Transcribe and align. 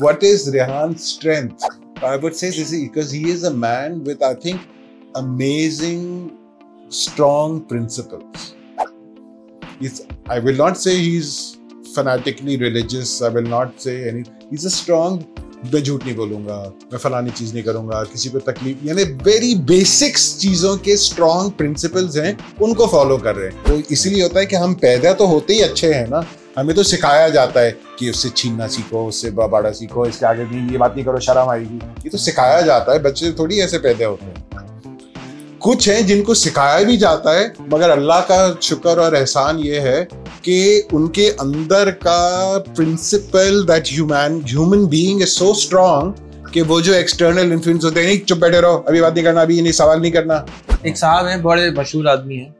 What 0.00 0.22
is 0.22 0.48
Rehan's 0.48 1.02
strength? 1.02 1.64
I 2.00 2.14
would 2.14 2.36
say 2.36 2.50
this 2.50 2.70
is 2.70 2.82
because 2.82 3.10
he 3.10 3.30
is 3.30 3.42
a 3.42 3.52
man 3.52 4.04
with, 4.04 4.22
I 4.22 4.34
think, 4.34 4.60
amazing, 5.16 6.38
strong 6.88 7.62
principles. 7.62 8.54
He's, 9.80 10.06
I 10.28 10.38
will 10.38 10.54
not 10.54 10.76
say 10.76 10.96
he's 10.96 11.58
fanatically 11.96 12.56
religious. 12.58 13.20
I 13.22 13.30
will 13.30 13.50
not 13.56 13.80
say 13.80 14.08
any. 14.08 14.24
He's 14.50 14.64
a 14.64 14.70
strong. 14.70 15.20
میں 15.72 15.80
جھوٹ 15.80 16.04
نہیں 16.04 16.16
بولوں 16.16 16.44
گا 16.46 16.62
میں 16.90 16.98
فلانی 16.98 17.30
چیز 17.34 17.52
نہیں 17.54 17.64
کروں 17.64 17.86
گا 17.88 18.02
کسی 18.12 18.28
پہ 18.32 18.38
تکلیف 18.44 18.84
یعنی 18.86 19.04
ویری 19.24 19.54
بیسکس 19.66 20.26
چیزوں 20.40 20.76
کے 20.82 20.92
اسٹرانگ 20.92 21.50
پرنسپلز 21.56 22.18
ہیں 22.18 22.32
ان 22.58 22.74
کو 22.74 22.86
فالو 22.90 23.16
کر 23.24 23.36
رہے 23.36 23.48
ہیں 23.48 23.64
تو 23.64 23.80
اسی 23.88 24.10
لیے 24.10 24.22
ہوتا 24.22 24.40
ہے 24.40 24.46
کہ 24.46 24.56
ہم 24.56 24.74
پیدا 24.84 25.12
تو 25.18 25.26
ہوتے 25.28 25.54
ہی 25.54 25.62
اچھے 25.62 25.92
ہیں 25.94 26.06
نا 26.10 26.20
ہمیں 26.60 26.74
تو 26.74 26.82
سکھایا 26.82 27.28
جاتا 27.28 27.60
ہے 27.60 27.70
کہ 27.96 28.10
اس 28.10 28.16
سے 28.16 28.28
چھیننا 28.28 28.68
سیکھو 28.68 29.08
اس 29.08 29.14
سے 29.14 29.30
باڑا 29.30 29.72
سیکھو 29.72 30.02
اس 30.02 30.18
کے 30.18 30.26
آگے 30.26 30.44
بھی 30.48 30.66
یہ 30.72 30.78
بات 30.78 30.96
نہیں 30.96 31.06
کرو 31.06 31.18
شرم 31.18 31.48
آئے 31.48 31.60
گی۔ 31.60 31.78
یہ 32.04 32.10
تو 32.10 32.18
سکھایا 32.18 32.60
جاتا 32.60 32.92
ہے 32.92 32.98
بچے 32.98 33.32
تھوڑی 33.32 33.60
ایسے 33.60 33.78
پیدا 33.78 34.08
ہوتے 34.08 34.26
ہیں۔ 34.26 34.66
کچھ 35.58 35.88
ہیں 35.88 36.00
جن 36.00 36.22
کو 36.22 36.34
سکھایا 36.34 36.82
بھی 36.82 36.96
جاتا 36.96 37.34
ہے 37.34 37.48
مگر 37.58 37.90
اللہ 37.90 38.20
کا 38.28 38.52
شکر 38.60 38.98
اور 38.98 39.12
احسان 39.12 39.56
یہ 39.58 39.80
ہے 39.80 40.04
کہ 40.42 40.82
ان 40.92 41.08
کے 41.08 41.32
اندر 41.38 41.90
کا 41.90 42.58
principle 42.76 43.68
that 43.68 43.88
human 43.92 44.40
human 44.46 44.84
being 44.84 45.22
is 45.22 45.30
so 45.30 45.50
strong 45.50 46.12
کہ 46.52 46.62
وہ 46.62 46.80
جو 46.80 46.92
ایکسٹرنل 46.92 47.52
انفلوئنس 47.52 47.84
ہوتے 47.84 48.06
ہیں 48.06 48.26
چپ 48.26 48.36
بیٹھے 48.36 48.60
رہو 48.60 48.82
ابھی 48.86 49.00
بات 49.00 49.14
نہیں 49.14 49.24
کرنا 49.24 49.40
ابھی 49.40 49.60
نہیں 49.60 49.72
سوال 49.72 50.02
نہیں 50.02 50.12
کرنا۔ 50.12 50.34
ایک 50.82 50.98
صاحب 50.98 51.26
ہیں 51.26 51.36
بڑے 51.36 51.70
مشہور 51.70 52.04
آدمی 52.04 52.36
ہیں۔ 52.36 52.50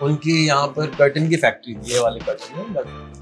ان 0.00 0.16
کی 0.16 0.46
یہاں 0.46 0.66
پر 0.66 0.86
کرٹن 0.96 1.28
کی 1.28 1.36
فیکٹری 1.36 1.74
تھی 1.74 1.94
یہ 1.94 2.00
والے 2.00 2.20
کرٹن 2.26 2.72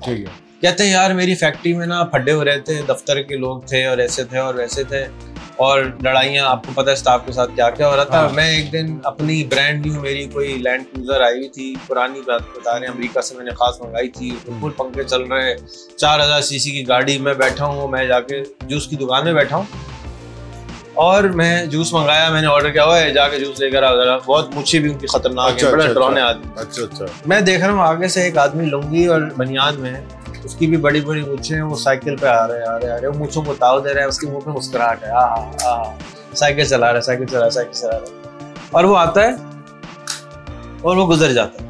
ٹھیک 0.05 0.21
ہے۔ 0.21 0.25
کہتے 0.61 0.85
ہیں 0.85 0.91
یار 0.91 1.11
میری 1.11 1.35
فیکٹری 1.35 1.73
میں 1.73 1.87
نا 1.87 2.05
پھڈے 2.05 2.33
ہو 2.33 2.45
رہے 2.45 2.61
تھے 2.61 2.83
دفتر 2.89 3.23
کے 3.23 3.37
لوگ 3.37 3.61
تھے 3.61 3.85
اور 3.87 3.99
ایسے 3.99 4.25
تھے 4.25 4.39
اور 4.39 4.55
ویسے 4.55 4.85
تھے 4.85 5.05
اور 5.57 5.83
لڑائیاں 6.03 6.47
آپ 6.47 6.67
کو 6.67 6.73
پتا 6.75 6.91
ہے 6.91 6.93
اسٹاف 6.93 7.21
کے 7.27 7.33
ساتھ 7.33 7.51
کیا 7.57 7.71
کیا 7.71 7.89
ہو 7.89 7.97
رہا 7.97 8.05
تھا۔ 8.05 8.21
ہاں۔ 8.21 8.29
میں 8.35 8.49
ایک 8.51 8.73
دن 8.73 8.99
اپنی 9.05 9.45
برانڈ 9.45 9.87
نیو 9.87 10.01
میری 10.01 10.25
کوئی 10.25 10.59
لینڈ 10.59 10.85
کروزر 10.93 11.21
آئی 11.21 11.37
ہوئی 11.37 11.49
تھی 11.49 11.75
پرانی 11.87 12.21
بات 12.27 12.43
بتا 12.57 12.79
رہے 12.79 12.87
ہیں۔ 12.87 12.95
امریکہ 12.95 13.21
سے 13.21 13.35
میں 13.35 13.45
نے 13.45 13.51
خاص 13.51 13.81
منگائی 13.81 14.09
تھی 14.09 14.31
بالکل 14.47 14.71
پنکھے 14.77 15.05
چل 15.05 15.23
رہے 15.23 15.55
چار 15.97 16.21
ہزار 16.21 16.41
سی 16.41 16.59
سی 16.59 16.71
کی 16.71 16.89
گاڑی 16.89 17.19
میں 17.19 17.35
بیٹھا 17.35 17.65
ہوں 17.65 17.89
میں 17.89 18.07
جا 18.07 18.21
کے 18.21 18.43
جوس 18.63 18.87
کی 18.87 18.97
دکان 18.97 19.25
میں 19.25 19.33
بیٹھا 19.33 19.57
ہوں۔ 19.57 19.65
اور 20.99 21.25
میں 21.25 21.67
جوس 21.67 21.93
منگایا 21.93 22.29
میں 22.29 22.41
نے 22.41 22.47
آرڈر 22.47 22.71
کیا 22.71 22.85
ہوا 22.85 23.01
ہے 23.01 23.13
جا 23.13 23.29
کے 23.29 23.39
جوس 23.41 23.61
لے 23.61 23.71
کر 23.71 23.83
آ 23.83 23.95
ذرا۔ 23.97 24.19
بہت 24.27 24.55
مچھے 24.55 24.79
بھی 24.79 24.93
ان 24.93 24.99
کی 24.99 25.07
خطرناک 25.07 25.51
ہے 25.51 25.69
اچھا، 25.69 25.71
ڈرونے۔ 25.71 26.21
آدمی۔ 26.21 26.45
اچھا 26.57 26.83
اچھا۔ 26.83 27.05
میں 27.27 27.41
دیکھ 27.41 27.61
رہا 27.61 27.73
ہوں 27.73 27.83
آگے 27.83 28.09
سے 28.09 28.23
ایک 28.23 28.39
آدمی 28.39 28.65
لنگی 28.65 29.07
اور 29.07 29.21
بنیاد 29.37 29.73
میں 29.73 30.01
اس 30.45 30.55
کی 30.55 30.67
بھی 30.67 30.77
بڑی 30.77 31.01
بڑی 31.01 31.23
مچھے 31.23 31.55
ہیں 31.55 31.63
وہ 31.63 31.77
سائیکل 31.77 32.17
پہ 32.17 32.27
آ 32.27 32.47
رہے 32.49 32.63
آ 32.63 32.79
رہے 32.79 32.91
آ 32.91 32.97
رہے۔ 32.97 33.07
وہ 33.07 33.19
مچھوں 33.19 33.43
کو 33.43 33.55
تاؤ 33.55 33.81
دے 33.81 33.95
رہا 33.95 34.01
ہے 34.03 34.07
اس 34.07 34.19
کے 34.19 34.27
منہ 34.27 34.39
پہ 34.39 34.51
مسکراہٹ 34.51 35.05
ہے۔ 35.05 35.11
آ۔ 35.11 35.83
سائیکل 36.35 36.65
چلا 36.65 36.89
رہا 36.89 36.97
ہے 36.97 37.01
سائیکل 37.01 37.27
چلا 37.27 37.39
رہا 37.39 37.47
ہے 37.47 37.51
سائیکل 37.51 37.73
چلا 37.73 37.91
رہا 37.91 37.99
ہے۔ 37.99 38.53
اور 38.71 38.85
وہ 38.85 38.99
آتا 38.99 39.23
ہے 39.23 39.31
اور 40.83 40.97
وہ 40.97 41.09
گزر 41.09 41.33
جاتا 41.33 41.65
ہے۔ 41.65 41.69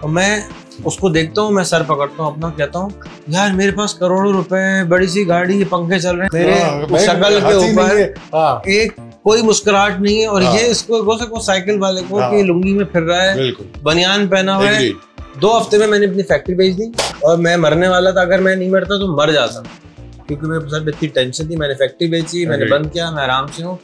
اور 0.00 0.10
میں 0.10 0.40
اس 0.84 0.96
کو 0.98 1.08
دیکھتا 1.08 1.42
ہوں 1.42 1.50
میں 1.50 1.64
سر 1.64 1.82
پکڑتا 1.82 2.22
ہوں 2.22 2.30
اپنا 2.30 2.50
کہتا 2.56 2.78
ہوں 2.78 2.88
یار 3.28 3.50
میرے 3.50 3.70
پاس 3.70 3.94
کروڑوں 3.94 4.32
روپے 4.32 4.84
بڑی 4.88 5.06
سی 5.06 5.28
گاڑی 5.28 5.64
پنکھے 5.64 6.00
چل 6.00 6.16
رہے 6.16 6.24
ہیں۔ 6.24 6.30
میرے 6.32 6.60
ہاں، 6.62 6.98
شکل 6.98 7.40
کے 7.48 7.52
اوپر 7.52 8.00
ہاں۔ 8.32 8.60
ایک 8.64 8.96
کوئی 9.22 9.42
مسکراہٹ 9.42 10.00
نہیں 10.00 10.20
ہے 10.20 10.26
اور 10.26 10.42
ہاں۔ 10.42 10.54
یہ 10.54 10.66
اس 10.66 10.82
کو 10.82 11.40
سائیکل 11.40 11.82
والے 11.82 12.00
کو 12.08 12.20
کہ 12.30 12.42
لنگی 12.42 12.72
میں 12.72 12.84
پھر 12.84 13.02
رہا 13.02 13.22
ہے 13.22 13.50
بنیان 13.82 14.26
پہنا 14.26 14.56
ہوا 14.56 14.76
ہے۔ 14.76 14.90
دو 15.42 15.60
ہفتے 15.60 15.78
میں 15.78 15.86
میں 15.86 15.98
نے 15.98 16.06
اپنی 16.06 16.22
فیکٹری 16.22 16.54
بھیج 16.54 16.78
دی 16.78 16.84
اور 17.20 17.38
میں 17.38 17.56
مرنے 17.56 17.88
والا 17.88 18.10
تھا۔ 18.10 18.20
اگر 18.20 18.38
میں 18.38 18.56
نہیں 18.56 18.68
مرتا 18.68 18.98
تو 18.98 19.16
مر 19.16 19.28
جاتا۔ 19.32 19.60
کیونکہ 20.26 20.46
میرے 20.46 20.68
ساتھ 20.70 20.82
اتنی 20.86 21.08
ٹینشن 21.08 21.46
تھی 21.46 21.56
میں 21.56 21.68
نے 21.68 21.74
فیکٹری 21.74 22.08
بیچی 22.08 22.46
میں 22.46 22.56
نے 22.56 22.64
بند 22.64 22.86
کیا 22.92 23.10
میں 23.10 23.22
آرام 23.22 23.46
سے 23.56 23.64
ہوں۔ 23.64 23.76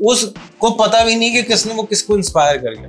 اس 0.00 0.24
کو 0.58 0.70
پتا 0.70 1.04
بھی 1.04 1.14
نہیں 1.14 1.42
کہ 1.42 1.54
کس 1.54 1.66
نے 1.66 1.74
وہ 1.74 1.82
کس 1.82 2.04
کو 2.04 2.14
انسپائر 2.14 2.56
کر 2.56 2.70
گیا۔ 2.70 2.88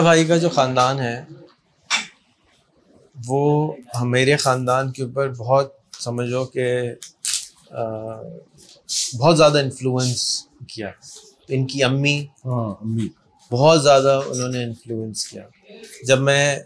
بھائی 0.00 0.24
کا 0.24 0.36
جو 0.36 0.48
خاندان 0.48 1.00
ہے 1.00 1.24
وہ 3.26 3.72
میرے 4.00 4.36
خاندان 4.36 4.92
کے 4.92 5.02
اوپر 5.02 5.28
بہت 5.28 5.72
سمجھو 6.00 6.44
کہ 6.44 6.90
بہت 9.18 9.36
زیادہ 9.36 9.58
انفلوئنس 9.58 10.46
کیا۔ 10.68 10.90
ان 11.48 11.66
کی 11.66 11.84
امی 11.84 12.26
ہاں 12.44 12.70
امی۔ 12.84 13.08
بہت 13.50 13.82
زیادہ 13.82 14.20
انہوں 14.26 14.48
نے 14.48 14.64
انفلوئنس 14.64 15.26
کیا۔ 15.26 15.42
جب 16.06 16.20
میں 16.20 16.58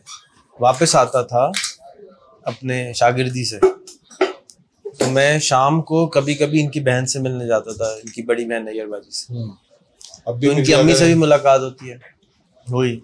واپس 0.61 0.97
آتا 0.97 1.23
تھا 1.23 1.51
اپنے 2.43 2.93
شاگردی 2.93 3.45
سے 3.45 3.59
تو 4.99 5.11
میں 5.11 5.39
شام 5.39 5.83
کو 5.83 6.07
کبھی 6.07 6.35
کبھی 6.35 6.65
ان 6.65 6.71
کی 6.71 6.81
بہن 6.81 7.07
سے 7.07 7.19
ملنے 7.19 7.47
جاتا 7.47 7.73
تھا 7.73 7.85
ان 7.85 8.11
کی 8.11 8.23
بڑی 8.23 8.45
بہن 8.45 8.65
نیئر 8.65 8.87
بازی 8.87 9.11
سے۔ 9.11 9.35
ان 10.49 10.65
کی 10.65 10.75
امی 10.75 10.95
سے 10.95 11.05
بھی 11.05 11.15
ملاقات 11.15 11.61
ہوتی 11.61 11.91
ہے۔ 11.91 11.97
ہوئی 12.71 13.01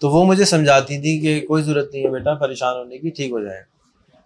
تو 0.00 0.10
وہ 0.10 0.24
مجھے 0.24 0.44
سمجھاتی 0.44 0.98
تھی 0.98 1.20
کہ 1.20 1.46
کوئی 1.46 1.62
ضرورت 1.62 1.94
نہیں 1.94 2.04
ہے 2.04 2.10
بیٹا 2.10 2.34
پریشان 2.34 2.76
ہونے 2.76 2.98
کی 2.98 3.10
ٹھیک 3.10 3.30
ہو 3.30 3.44
جائے۔ 3.44 3.62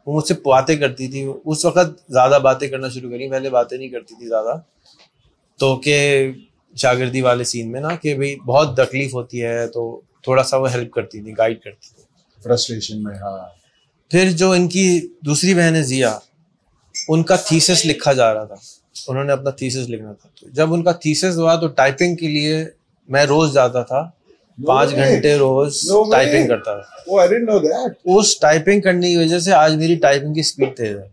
وہ 0.06 0.16
مجھ 0.16 0.26
سے 0.26 0.34
باتیں 0.34 0.76
کرتی 0.76 1.08
تھی۔ 1.08 1.32
اس 1.44 1.64
وقت 1.64 2.12
زیادہ 2.12 2.38
باتیں 2.42 2.68
کرنا 2.68 2.88
شروع 2.88 3.10
کری۔ 3.10 3.28
پہلے 3.28 3.50
باتیں 3.50 3.78
نہیں 3.78 3.88
کرتی 3.88 4.14
تھی 4.14 4.28
زیادہ۔ 4.28 4.54
تو 5.58 5.76
کہ 5.76 6.30
شاگردی 6.76 7.22
والے 7.22 7.44
سین 7.44 7.72
میں 7.72 7.80
نا 7.80 7.88
کہ 7.88 8.14
بھائی 8.14 8.36
بہت 8.36 8.76
تکلیف 8.76 9.14
ہوتی 9.14 9.42
ہے 9.42 9.66
تو 9.66 10.00
تھوڑا 10.22 10.42
سا 10.42 10.56
وہ 10.56 10.72
ہیلپ 10.72 10.90
کرتی 10.92 11.22
تھی 11.22 11.32
گائڈ 11.38 11.60
کرتی 11.62 11.88
تھی۔ 11.94 12.02
فرسٹریشن 12.42 13.02
میں 13.02 13.14
ہاں۔ 13.14 13.48
پھر 14.10 14.30
جو 14.30 14.50
ان 14.50 14.68
کی 14.68 15.00
دوسری 15.20 15.54
بہن 15.54 15.74
ہے 15.74 15.82
ضیا 15.82 16.18
ان 17.08 17.22
کا 17.22 17.36
تھیسس 17.36 17.86
لکھا 17.86 18.12
جا 18.12 18.34
رہا 18.34 18.44
تھا۔ 18.44 18.54
انہوں 19.08 19.24
نے 19.24 19.32
اپنا 19.32 19.50
تھیسس 19.50 19.88
لکھنا 19.88 20.12
تھا۔ 20.12 20.28
جب 20.52 20.72
ان 20.72 20.82
کا 20.82 20.92
تھیسس 20.92 21.36
ہوا 21.36 21.56
تو 21.56 21.66
ٹائپنگ 21.66 22.16
کے 22.16 22.28
لیے 22.28 22.64
میں 23.08 23.24
روز 23.24 23.52
جاتا 23.52 23.82
تھا۔ 23.82 24.10
پانچ 24.66 24.90
گھنٹے 24.92 25.34
روز 25.38 25.80
ٹائپنگ 26.12 26.48
کرتا 26.48 26.76
تھا 26.78 27.84
اس 28.06 28.38
ٹائپنگ 28.40 28.80
کرنے 28.80 29.08
کی 29.08 29.16
وجہ 29.16 29.38
سے 29.38 29.52
آج 29.52 29.74
میری 29.74 29.94
ٹائپنگ 29.94 30.34
کی 30.34 30.40
اسپیڈ 30.40 30.76
تیز 30.76 30.96
ہے۔ 30.98 31.08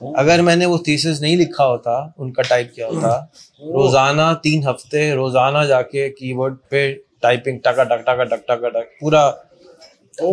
oh. 0.00 0.12
اگر 0.16 0.42
میں 0.42 0.56
نے 0.56 0.66
وہ 0.66 0.78
تھیسس 0.78 1.20
نہیں 1.20 1.36
لکھا 1.36 1.66
ہوتا 1.66 1.96
ان 2.18 2.32
کا 2.32 2.42
ٹائپ 2.42 2.74
کیا 2.74 2.86
ہوتا؟ 2.86 3.08
Oh. 3.08 3.72
روزانہ 3.72 4.32
تین 4.42 4.66
ہفتے 4.68 5.12
روزانہ 5.14 5.64
جا 5.68 5.82
کے 5.82 6.08
کی 6.08 6.32
بورڈ 6.34 6.56
پہ 6.68 6.94
ٹائپنگ 7.20 7.58
ٹکا 7.58 7.84
ٹک 7.84 8.04
ٹکا 8.06 8.24
ٹک 8.24 8.46
ٹکا 8.48 8.68
ٹک 8.68 9.00
پورا 9.00 9.30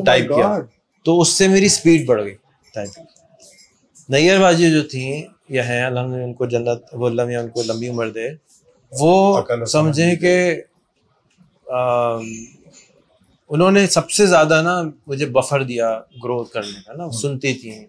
ٹائپ 0.06 0.32
oh 0.32 0.36
کیا۔ 0.36 0.58
تو 1.06 1.20
اس 1.22 1.28
سے 1.28 1.48
میری 1.48 1.66
اسپیڈ 1.66 2.06
بڑھ 2.08 2.24
گئی 2.24 2.36
ٹائپنگ 2.74 3.06
نیئر 4.10 4.40
بازی 4.40 4.72
جو 4.72 4.82
تھیں 4.84 5.22
یا 5.50 5.68
ہیں 5.68 5.84
الحمد 5.86 6.14
ان 6.14 6.34
کو 6.34 6.46
جنت 6.46 6.94
وہ 6.94 7.08
اللہ 7.08 7.38
ان 7.38 7.50
کو 7.50 7.64
لمبی 7.64 7.90
عمر 7.90 8.10
دے۔ 8.10 8.28
وہ 8.92 9.42
سمجھیں 9.68 10.16
کہ 10.16 10.34
انہوں 13.50 13.72
نے 13.72 13.88
سب 13.88 14.12
سے 14.12 14.26
زیادہ 14.26 14.62
نا 14.62 14.82
مجھے 15.08 15.26
بفر 15.26 15.64
دیا 15.64 16.02
گروتھ 16.24 16.54
کرنے 16.54 16.80
کا 16.88 16.94
نا 16.94 17.12
سنتی 17.12 17.54
تھیں۔ 17.54 17.86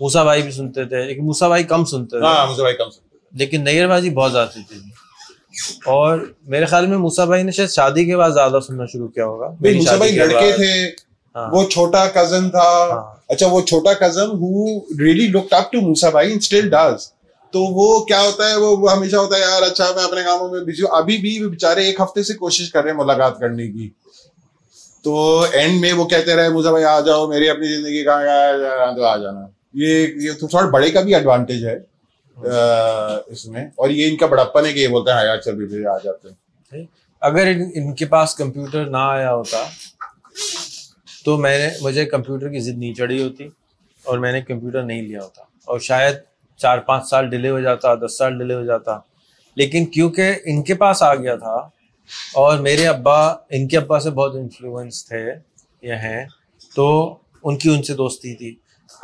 موسا 0.00 0.22
بھائی 0.22 0.42
بھی 0.42 0.50
سنتے 0.50 0.84
تھے 0.84 1.04
لیکن 1.04 1.24
موسا 1.24 1.48
بھائی 1.48 1.64
کم 1.64 1.84
سنتے 1.84 2.18
تھے۔ 2.18 2.26
ہاں، 2.26 2.46
لیکن 3.32 3.64
نیر 3.64 3.88
بازی 3.88 4.10
بہت 4.10 4.32
زیادہ 4.32 4.48
تھی 4.48 4.78
اور 5.86 6.18
میرے 6.42 6.64
خیال 6.64 6.86
میں 6.86 6.98
موسا 6.98 7.24
بھائی 7.24 7.42
نے 7.42 7.52
شاید 7.52 7.70
شادی 7.70 8.04
کے 8.04 8.16
بعد 8.16 8.30
زیادہ 8.30 8.58
سننا 8.66 8.86
شروع 8.86 9.08
کیا 9.08 9.26
ہوگا۔ 9.26 9.48
موسا 9.48 9.96
بھائی 9.96 10.12
لڑکے 10.12 10.52
تھے۔ 10.56 10.86
ہاں۔ 11.36 11.48
وہ 11.52 11.64
چھوٹا 11.64 12.06
کزن 12.06 12.50
تھا۔ 12.50 12.88
ہاں۔ 12.92 13.14
اچھا 13.28 13.46
وہ 13.46 13.60
چھوٹا 13.60 13.92
cousin 13.92 14.30
who 14.30 14.78
really 14.78 15.26
look 15.26 15.52
up 15.52 15.72
to 15.72 15.80
Musa 15.80 16.10
بھائی 16.10 16.32
اسٹل 16.32 16.68
ڈز 16.68 17.12
تو 17.52 17.62
وہ 17.62 18.04
کیا 18.04 18.20
ہوتا 18.20 18.50
ہے؟ 18.50 18.56
وہ 18.56 18.92
ہمیشہ 18.92 19.16
ہوتا 19.16 19.36
ہے، 19.36 19.40
یار 19.40 19.62
اچھا 19.62 19.92
میں 19.96 20.04
اپنے 20.04 20.22
کاموں 20.22 20.48
میں 20.48 20.60
بزی 20.60 20.82
ہوں۔ 20.82 20.96
ابھی 20.96 21.16
بھی 21.16 21.46
بےچارے 21.46 21.84
ایک 21.84 22.00
ہفتے 22.00 22.22
سے 22.22 22.34
کوشش 22.34 22.70
کر 22.70 22.82
رہے 22.82 22.90
ہیں 22.90 22.98
ملاقات 22.98 23.38
کرنے 23.38 23.66
کی۔ 23.66 23.90
تو 25.02 25.44
اینڈ 25.52 25.80
میں 25.80 25.92
وہ 25.92 26.04
کہتے 26.04 26.34
رہے، 26.34 26.48
مجھے 26.48 26.70
بھائی 26.70 26.84
آ 26.84 27.00
جاؤ، 27.00 27.26
میری 27.26 27.48
اپنی 27.48 27.76
زندگی 27.76 28.04
کہاں 28.04 28.94
تو 28.96 29.04
آ 29.04 29.16
جانا۔ 29.16 29.40
یہ 29.74 30.06
تھوڑا 30.32 30.68
بڑے 30.68 30.90
کا 30.90 31.00
بھی 31.00 31.14
ایڈوانٹیج 31.14 31.66
ہے 31.66 31.78
اس 33.26 33.46
میں۔ 33.46 33.66
اور 33.66 33.90
یہ 33.90 34.10
ان 34.10 34.16
کا 34.16 34.26
بڑپن 34.26 34.66
ہے 34.66 34.72
کہ 34.72 34.78
یہ 34.78 34.88
بولتے 34.88 35.10
ہیں 35.10 35.18
ہاں 35.18 35.24
یار، 35.24 35.36
چل 35.36 35.66
بھی 35.66 35.86
آ 35.86 35.98
جاتے 36.04 36.28
ہیں۔ 36.28 36.84
اگر 37.20 37.52
ان 37.74 37.94
کے 37.94 38.06
پاس 38.06 38.34
کمپیوٹر 38.34 38.84
نہ 38.84 38.96
آیا 38.96 39.34
ہوتا، 39.34 39.64
تو 41.24 41.36
میں 41.36 41.58
نے، 41.58 41.74
مجھے 41.80 42.04
کمپیوٹر 42.04 42.48
کی 42.48 42.60
ضد 42.60 42.78
نہیں 42.78 42.94
چڑھی 42.94 43.22
ہوتی 43.22 43.48
اور 44.04 44.18
میں 44.18 44.32
نے 44.32 44.40
کمپیوٹر 44.40 44.82
نہیں 44.82 45.02
لیا 45.02 45.22
ہوتا۔ 45.22 45.42
اور 45.64 45.78
شاید 45.78 46.16
چار 46.62 46.78
پانچ 46.78 47.08
سال 47.08 47.28
ڈیلے 47.28 47.50
ہو 47.50 47.60
جاتا 47.60 47.94
دس 47.94 48.18
سال 48.18 48.38
ڈیلے 48.38 48.54
ہو 48.54 48.64
جاتا۔ 48.64 48.98
لیکن 49.56 49.84
کیونکہ 49.86 50.34
ان 50.44 50.62
کے 50.62 50.74
پاس 50.74 51.02
آ 51.02 51.14
گیا 51.14 51.36
تھا 51.36 51.56
اور 52.34 52.58
میرے 52.58 52.86
ابا 52.86 53.28
ان 53.28 53.68
کے 53.68 53.76
ابا 53.76 54.00
سے 54.00 54.10
بہت 54.10 54.36
انفلوئنس 54.36 55.06
تھے 55.08 55.30
یہ 55.82 55.92
ہیں۔ 55.92 56.24
تو 56.76 57.16
ان 57.44 57.56
کی 57.56 57.74
ان 57.74 57.82
سے 57.82 57.94
دوستی 57.94 58.34
تھی۔ 58.34 58.54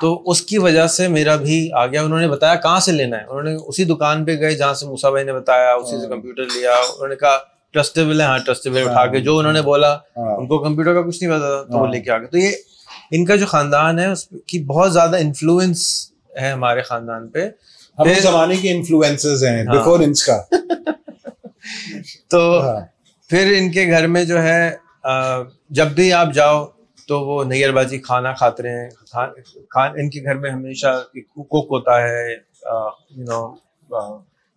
تو 0.01 0.23
اس 0.27 0.43
کی 0.43 0.59
وجہ 0.59 0.87
سے 0.87 1.09
میرا 1.09 1.37
بھی 1.37 1.71
آ 1.73 1.87
گیا۔ 1.87 2.03
انہوں 2.03 2.21
نے 2.21 2.29
بتایا 2.29 2.55
کہاں 2.55 2.81
سے 2.81 2.93
لینا 2.93 3.17
ہے؟ 3.17 3.23
انہوں 3.23 3.43
نے 3.43 3.55
اسی 3.67 3.85
دکان 3.85 4.25
پہ 4.25 4.37
گئے 4.41 4.55
جہاں 4.55 4.75
سے 4.75 4.87
موسا 4.87 5.11
بھائی 5.11 5.25
نے 5.25 5.33
بتایا 5.33 5.73
اسی 5.75 6.01
سے 6.01 6.07
کمپیوٹر 6.07 6.43
ہاں۔ 6.43 6.59
لیا۔ 6.59 6.71
انہوں 6.71 7.09
نے 7.09 7.17
کہا 7.17 7.39
ٹرسٹیبل 7.73 8.21
ہے۔ 8.21 8.27
ہاں 8.27 8.39
ٹرسٹیبل 8.39 8.89
اٹھا 8.89 9.07
کے 9.07 9.21
جو 9.21 9.39
انہوں 9.39 9.53
نے 9.53 9.63
بولا 9.63 9.95
ہاں۔ 9.95 10.37
ان 10.37 10.47
کو 10.47 10.59
کمپیوٹر 10.59 10.95
کا 10.95 11.03
کچھ 11.03 11.23
نہیں 11.23 11.37
پتا 11.37 11.63
تھا 11.63 11.73
تو 11.73 11.79
وہ 11.79 11.85
ہاں۔ 11.85 11.93
لے 11.93 12.01
کے 12.01 12.11
آ 12.11 12.19
گئے۔ 12.19 12.27
تو 12.27 12.39
یہ 12.39 12.53
ان 13.11 13.25
کا 13.25 13.37
جو 13.37 13.47
خاندان 13.47 13.99
ہے 13.99 14.07
اس 14.07 14.29
کی 14.47 14.65
بہت 14.65 14.93
زیادہ 14.93 15.17
انفلوئنس 15.17 16.11
ہے 16.41 16.51
ہمارے 16.51 16.83
خاندان 16.83 17.29
پہ۔ 17.29 17.49
زمانے 18.21 18.57
کے 18.57 18.71
انفلوئنسز 18.73 19.45
ہیں 19.45 19.65
کا 20.27 20.39
تو 22.29 22.61
پھر 23.31 23.53
ان 23.59 23.71
کے 23.71 23.87
گھر 23.87 24.07
میں 24.07 24.25
جو 24.25 24.43
ہے 24.43 24.71
جب 25.71 25.87
بھی 25.87 26.13
آپ 26.13 26.29
جاؤ 26.35 26.67
تو 27.09 27.21
وہ 27.21 27.45
نیئر 27.45 27.73
بازی 27.73 27.99
کھانا 27.99 28.33
کھاتے 28.33 28.63
رہے 28.63 28.83
ہیں 28.83 28.89
ان 29.95 30.11
کے 30.11 30.25
گھر 30.25 30.35
میں 30.35 30.51
ہمیشہ 30.51 30.87
کوک 31.29 31.67
ہوتا 31.71 32.03
ہے 32.03 32.33
یو 32.33 33.25
نو 33.25 33.57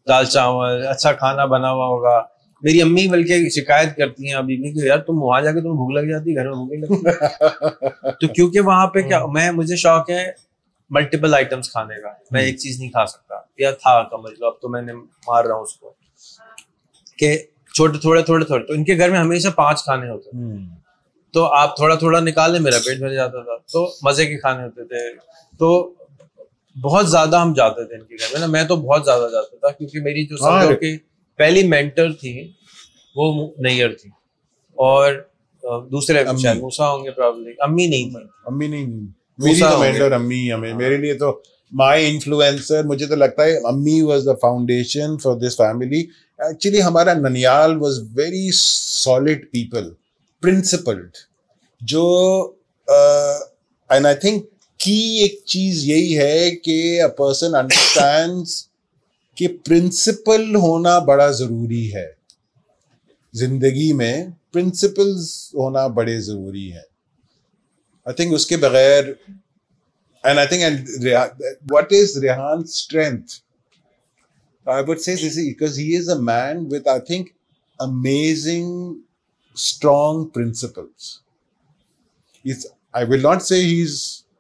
دال 0.08 0.26
چاول 0.26 0.88
اچھا 0.88 1.12
کھانا 1.14 1.46
بنا 1.46 1.72
ہوا 1.72 1.86
ہوگا۔ 1.86 2.22
میری 2.64 2.82
امی 2.82 3.08
بلکہ 3.08 3.50
شکایت 3.50 3.96
کرتی 3.98 4.28
ہیں 4.28 4.34
ابھی 4.34 4.58
بھی 4.58 4.72
کہ 4.74 4.86
یار 4.86 4.98
تم 4.98 5.24
وہاں 5.24 5.42
جا 5.42 5.52
کے 5.52 5.62
تم 5.62 5.76
بھوک 5.76 5.92
لگ 5.92 6.10
جاتی 6.10 6.36
گھر 6.36 6.50
میں 6.50 6.56
بھوک 6.56 6.74
لگتی 6.74 8.10
تو 8.22 8.28
کیونکہ 8.28 8.60
وہاں 8.60 8.88
پہ 8.88 9.02
کیا 9.02 9.26
میں 9.26 9.52
مجھے 9.52 9.76
شوق 9.76 10.10
ہے 10.10 10.51
ملٹیپل 10.92 11.34
آئٹمس 11.34 11.70
کھانے 11.72 12.02
کا 12.02 12.10
میں 12.32 12.42
ایک 12.42 12.58
چیز 12.58 12.80
نہیں 12.80 12.90
کھا 12.90 13.06
سکتا۔ 13.06 13.36
یا 13.58 13.72
تھا 13.72 14.04
سمجھ 14.10 14.34
لو 14.40 14.48
اب 14.48 14.54
تو 14.62 14.70
میں 14.70 14.82
نے 14.82 14.94
مار 14.94 15.46
رہا 15.46 15.56
ہوں 15.56 15.62
اس 15.62 15.76
کو۔ 15.76 15.94
کہ 17.18 17.38
چھوٹے 17.74 17.98
تھوڑے 18.00 18.22
تھوڑے 18.22 18.46
تھوڑے 18.46 18.66
تو 18.66 18.74
ان 18.74 18.84
کے 18.84 18.98
گھر 18.98 19.10
میں 19.10 19.20
ہمیشہ 19.20 19.48
پانچ 19.56 19.84
کھانے 19.84 20.10
ہوتے 20.10 20.30
تو 21.34 21.46
آپ 21.46 21.76
تھوڑا 21.76 21.96
تھوڑا 21.96 22.20
نکالیں 22.20 22.60
میرا 22.60 22.78
پیٹ 22.86 22.98
بھر 22.98 23.14
جاتا 23.14 23.44
تھا۔ 23.44 23.58
تو 23.58 23.94
مزے 24.02 24.26
کے 24.26 24.38
کھانے 24.38 24.64
ہوتے 24.64 24.84
تھے۔ 24.84 25.18
تو 25.58 25.94
بہت 26.82 27.10
زیادہ 27.10 27.38
ہم 27.38 27.54
جاتے 27.54 27.84
تھے 27.86 27.96
ان 27.96 28.06
کے 28.06 28.16
گھر 28.16 28.28
میں 28.34 28.40
نا۔ 28.40 28.46
میں 28.46 28.64
تو 28.64 28.76
بہت 28.76 29.06
زیادہ 29.06 29.28
جاتا 29.32 29.56
تھا 29.58 29.72
کیونکہ 29.72 30.00
میری 30.00 30.26
جو 30.26 30.38
سمجھو 30.38 30.80
کہ 30.80 30.98
پہلی 31.36 31.68
مینٹر 31.68 32.14
تھی 32.14 32.52
وہ 33.16 33.52
نیئر 33.58 33.94
تھی۔ 33.94 34.10
اور 34.72 35.14
دوسرے 35.64 36.24
موسا 36.54 36.90
ہوں 36.92 37.04
گے 37.04 37.12
پرابلی 37.12 37.52
امی 37.60 37.88
نہیں 37.88 38.10
تھی۔ 38.10 38.24
امی 38.46 38.68
نہیں 38.68 39.21
میری 39.38 39.60
تو 39.60 39.80
مینٹر 39.80 40.12
امی 40.12 40.54
ہمیں 40.54 40.74
میرے 40.74 40.98
لیے 40.98 41.14
تو 41.14 41.42
مائی 41.72 42.12
انفلوئنسر 42.12 42.84
مجھے 42.84 43.08
تو 43.08 43.16
لگتا 43.16 43.44
ہے 43.44 43.58
امی 43.58 44.02
was 44.02 44.24
the 44.26 44.34
foundation 44.34 45.18
for 45.18 45.36
this 45.36 45.58
family 45.58 46.00
actually 46.40 46.84
ہمارا 46.84 47.14
ننیال 47.14 47.78
was 47.78 48.00
very 48.14 48.52
solid 48.52 49.52
people 49.52 49.90
principled 50.42 51.18
جو 51.82 52.06
اینڈ 53.90 54.06
آئی 54.06 54.16
تھنک 54.16 54.46
کی 54.78 55.20
ایک 55.22 55.42
چیز 55.46 55.86
یہی 55.86 56.18
ہے 56.18 56.52
کہ 56.52 57.02
اے 57.02 57.08
پرسن 57.08 57.56
انڈرسٹینڈ 57.56 58.48
کہ 59.38 59.48
پرنسپل 59.48 60.56
ہونا 60.56 61.00
بڑا 61.00 61.32
ضروری 61.32 61.96
ہے۔ 61.96 62.22
زندگی 63.34 63.94
میں 63.94 64.26
پرنسپلز 64.54 65.50
ہونا 65.54 65.88
بڑے 65.88 66.20
ضروری 66.20 66.74
ہے 66.74 66.91
آئی 68.06 68.16
تھنک 68.16 68.34
اس 68.34 68.46
کے 68.48 68.58
بغیر 68.58 69.04
and 70.24 70.40
I 70.40 70.48
think 70.48 70.64
what 71.72 71.94
is 71.94 72.18
Rehan 72.18 72.60
strength 72.64 73.34
I 74.66 74.84
would 74.88 75.00
say 75.00 75.16
because 75.16 75.80
he 75.80 75.96
is 75.98 76.10
a 76.10 76.16
man 76.22 76.66
with 76.72 76.88
I 76.88 77.02
think 77.08 77.30
amazing 77.80 78.94
strong 79.54 80.26
principles 80.26 81.18
I 82.94 83.06
will 83.10 83.22
not 83.24 83.44
say 83.44 83.56
he 83.56 83.82
is 83.82 84.00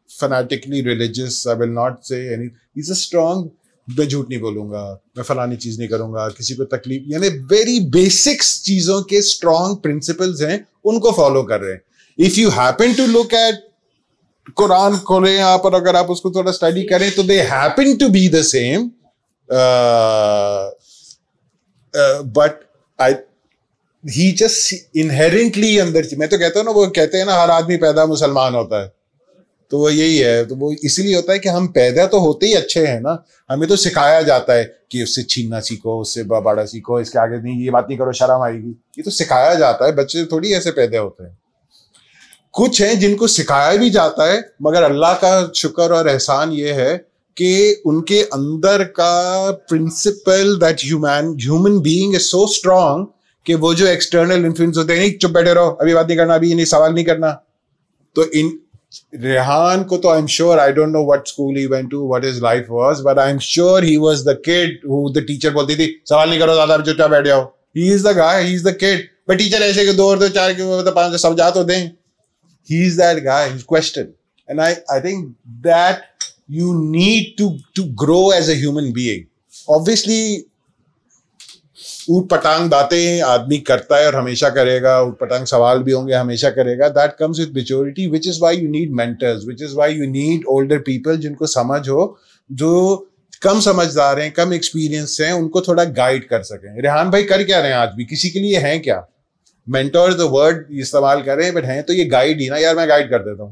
فنیٹکلی 0.09 0.83
religious 0.83 1.47
I 1.47 1.57
will 1.59 1.73
not 1.73 2.03
سے 2.05 2.27
از 2.33 2.39
a 2.75 2.91
strong 2.91 3.47
میں 3.87 4.05
جھوٹ 4.05 4.29
نہیں 4.29 4.39
بولوں 4.39 4.69
گا، 4.71 4.83
میں 5.15 5.23
فلانی 5.23 5.55
چیز 5.55 5.77
نہیں 5.79 5.87
کروں 5.87 6.13
گا، 6.13 6.29
کسی 6.29 6.55
کو 6.55 6.65
تکلیف 6.65 7.01
یعنی 7.05 7.27
ویری 7.49 7.79
بیسکس 7.89 8.63
چیزوں 8.63 9.01
کے 9.01 9.17
اسٹرانگ 9.17 9.75
پرنسپلس 9.75 10.41
ہیں، 10.41 10.57
ان 10.83 10.99
کو 10.99 11.11
فالو 11.11 11.43
کر 11.43 11.59
رہے 11.61 11.71
ہیں۔ 11.71 11.79
If 12.25 12.37
you 12.37 12.49
happen 12.49 12.93
to 12.93 13.05
look 13.07 13.33
at 13.33 13.55
Quran 14.55 14.97
کھولیں 15.05 15.41
آپ 15.41 15.65
اور 15.65 15.73
اگر 15.73 15.95
آپ 15.95 16.11
اس 16.11 16.21
کو 16.21 16.31
تھوڑا 16.31 16.49
اسٹڈی 16.49 16.85
کریں 16.87 17.09
تو 17.15 17.21
they 17.21 17.41
happen 17.41 17.97
to 17.97 18.07
be 18.09 18.27
the 18.29 18.43
same 18.43 18.87
but 22.33 22.63
I 22.99 23.13
he 24.03 24.31
just 24.31 24.73
inherently 24.93 25.79
اندر 25.81 26.15
میں 26.17 26.27
تو 26.27 26.37
کہتا 26.37 26.59
ہوں 26.59 26.65
نا 26.65 26.71
وہ 26.71 26.85
کہتے 26.85 27.17
ہیں 27.17 27.25
نا 27.25 27.43
ہر 27.43 27.49
آدمی 27.49 27.77
پیدا 27.77 28.05
مسلمان 28.05 28.55
ہوتا 28.55 28.81
ہے 28.83 28.87
تو 29.71 29.79
وہ 29.79 29.93
یہی 29.93 30.23
ہے 30.23 30.43
تو 30.43 30.55
وہ 30.55 30.71
اسی 30.81 31.03
لیے 31.03 31.15
ہوتا 31.15 31.33
ہے 31.33 31.39
کہ 31.39 31.49
ہم 31.49 31.67
پیدا 31.67 32.05
تو 32.05 32.19
ہوتے 32.19 32.45
ہی 32.45 32.55
اچھے 32.55 32.85
ہیں 32.87 32.99
نا 32.99 33.15
ہمیں 33.49 33.67
تو 33.67 33.75
سکھایا 33.75 34.21
جاتا 34.21 34.55
ہے 34.55 34.63
کہ 34.89 35.01
اس 35.01 35.15
سے 35.15 35.23
چھیننا 35.23 35.61
سیکھو 35.61 35.99
اس 36.01 36.13
سے 36.13 36.23
باڑا 36.23 36.65
سیکھو 36.65 36.95
اس 36.95 37.09
کے 37.09 37.19
آگے 37.19 37.37
نہیں 37.37 37.61
یہ 37.61 37.71
بات 37.71 37.87
نہیں 37.87 37.97
کرو 37.97 38.11
شرم 38.11 38.41
آئے 38.41 38.53
گی 38.53 38.73
یہ 38.97 39.03
تو 39.03 39.11
سکھایا 39.11 39.53
جاتا 39.53 39.87
ہے 39.87 39.91
بچے 39.91 40.25
تھوڑی 40.25 40.53
ایسے 40.53 40.71
پیدا 40.71 41.01
ہوتے 41.01 41.23
ہیں 41.23 41.40
کچھ 42.53 42.81
ہیں 42.81 42.93
جن 42.95 43.15
کو 43.17 43.27
سکھایا 43.27 43.75
بھی 43.79 43.89
جاتا 43.89 44.27
ہے، 44.27 44.39
مگر 44.59 44.83
اللہ 44.83 45.13
کا 45.21 45.39
شکر 45.55 45.91
اور 45.91 46.05
احسان 46.05 46.53
یہ 46.53 46.73
ہے 46.73 46.97
کہ 47.37 47.75
ان 47.85 48.01
کے 48.05 48.23
اندر 48.31 48.83
کا 48.83 49.51
principle 49.69 50.59
that 50.61 50.83
human 50.83 51.33
human 51.43 51.79
being 51.81 52.15
is 52.15 52.25
so 52.25 52.43
strong 52.43 53.05
کہ 53.45 53.55
وہ 53.55 53.73
جو 53.73 53.85
ایکسٹرنل 53.87 54.45
انفلوئنس 54.45 54.77
ہوتے 54.77 54.99
ہیں 54.99 55.09
چپ 55.19 55.29
بیٹھے 55.29 55.53
رہو، 55.53 55.75
ابھی 55.79 55.93
بات 55.93 56.07
نہیں 56.07 56.17
کرنا، 56.17 56.33
ابھی 56.33 56.53
نہیں، 56.53 56.65
سوال 56.65 56.93
نہیں 56.95 57.05
کرنا۔ 57.05 57.31
تو 58.15 58.23
ان، 58.33 58.49
ریحان 59.23 59.83
کو 59.83 59.97
تو 59.97 60.09
I 60.09 60.19
am 60.19 60.27
sure 60.27 60.57
I 60.57 60.71
don't 60.71 60.93
know 60.93 61.03
what 61.05 61.21
school 61.25 61.57
he 61.57 61.65
went 61.65 61.91
to 61.91 62.07
what 62.07 62.25
is 62.25 62.41
life 62.41 62.65
was 62.69 63.01
but 63.01 63.17
I 63.17 63.31
am 63.31 63.39
sure 63.41 63.83
he 63.83 63.95
was 63.97 64.25
the 64.25 64.33
kid 64.45 64.85
who 64.85 65.07
the 65.13 65.19
teacher 65.27 65.49
بولتی 65.49 65.75
تھی 65.75 65.93
سوال 66.09 66.29
نہیں 66.29 66.39
کرو 66.39 66.55
زیادہ 66.55 66.77
چپچا 66.85 67.07
بیٹھ 67.07 67.27
جاؤ 67.27 67.45
ہی 67.75 67.93
از 67.93 68.03
دا 68.03 68.11
گائے 68.11 68.43
ہی 68.43 68.53
از 68.55 68.65
دا 68.65 68.71
کڈ 68.71 69.05
بٹ 69.27 69.37
ٹیچر 69.37 69.61
ایسے 69.61 69.85
کہ 69.85 69.91
دو 69.91 70.07
اور 70.09 70.17
دو 70.17 70.27
چار 70.27 70.51
کے 70.51 70.91
پانچ 70.91 71.19
سمجھا 71.21 71.49
تو 71.49 71.63
دیں 71.63 71.87
he 72.69 72.85
is 72.85 72.97
that 72.97 73.23
guy 73.25 73.49
his 73.55 73.63
question 73.63 74.05
and 74.47 74.59
I 74.59 74.75
I 74.87 75.01
think 75.01 75.35
that 75.45 76.23
you 76.49 76.73
need 76.83 77.37
to 77.37 77.49
to 77.75 77.83
grow 78.01 78.27
as 78.29 78.49
a 78.49 78.55
human 78.55 78.91
being 78.91 79.23
obviously 79.67 80.41
اوٹ 82.07 82.29
پٹانگ 82.29 82.69
باتیں 82.69 83.21
آدمی 83.21 83.57
کرتا 83.57 83.99
ہے 83.99 84.05
اور 84.05 84.13
ہمیشہ 84.13 84.45
کرے 84.45 84.81
گا، 84.81 84.95
اوٹ 84.97 85.19
پٹانگ 85.19 85.45
سوال 85.45 85.83
بھی 85.83 85.93
ہوں 85.93 86.07
گے، 86.07 86.13
ہمیشہ 86.13 86.47
کرے 86.47 86.77
گا۔ 86.79 86.87
That 86.87 87.17
comes 87.17 87.39
with 87.39 87.49
maturity 87.49 88.07
which 88.07 88.27
is 88.27 88.41
why 88.41 88.59
you 88.59 88.69
need 88.69 88.91
mentors 88.91 89.47
which 89.47 89.61
is 89.61 89.73
why 89.73 89.97
you 89.97 90.05
need 90.05 90.41
older 90.45 90.79
people 90.79 91.21
جن 91.21 91.35
کو 91.35 91.45
سمجھ 91.45 91.89
ہو، 91.89 92.13
جو 92.49 93.05
کم 93.41 93.59
سمجھدار 93.59 94.17
ہیں، 94.17 94.29
کم 94.29 94.51
ایکسپیرینس 94.51 95.21
ہیں، 95.21 95.31
ان 95.31 95.49
کو 95.49 95.61
تھوڑا 95.61 95.83
گائڈ 95.97 96.27
کر 96.27 96.43
سکیں۔ 96.43 96.81
ریحان 96.81 97.09
بھائی، 97.09 97.23
کر 97.23 97.43
کیا 97.43 97.61
رہے 97.61 97.67
ہیں 97.67 97.75
آج 97.75 97.89
بھی؟ 97.95 98.05
کسی 98.05 98.29
کے 98.29 98.39
لیے 98.39 98.59
ہیں 98.59 98.79
کیا؟ 98.79 99.01
مینٹور 99.67 100.11
تو 100.11 100.29
ورڈ 100.29 100.65
استعمال 100.69 101.21
کر 101.21 101.35
رہے 101.35 101.43
ہیں 101.43 101.51
بٹ 101.51 101.65
ہیں 101.65 101.81
تو 101.81 101.93
یہ 101.93 102.11
گائڈ 102.11 102.41
ہی 102.41 102.49
نا۔ 102.49 102.57
یار 102.57 102.75
میں 102.75 102.87
گائڈ 102.87 103.09
کر 103.09 103.23
دیتا 103.23 103.43
ہوں۔ 103.43 103.51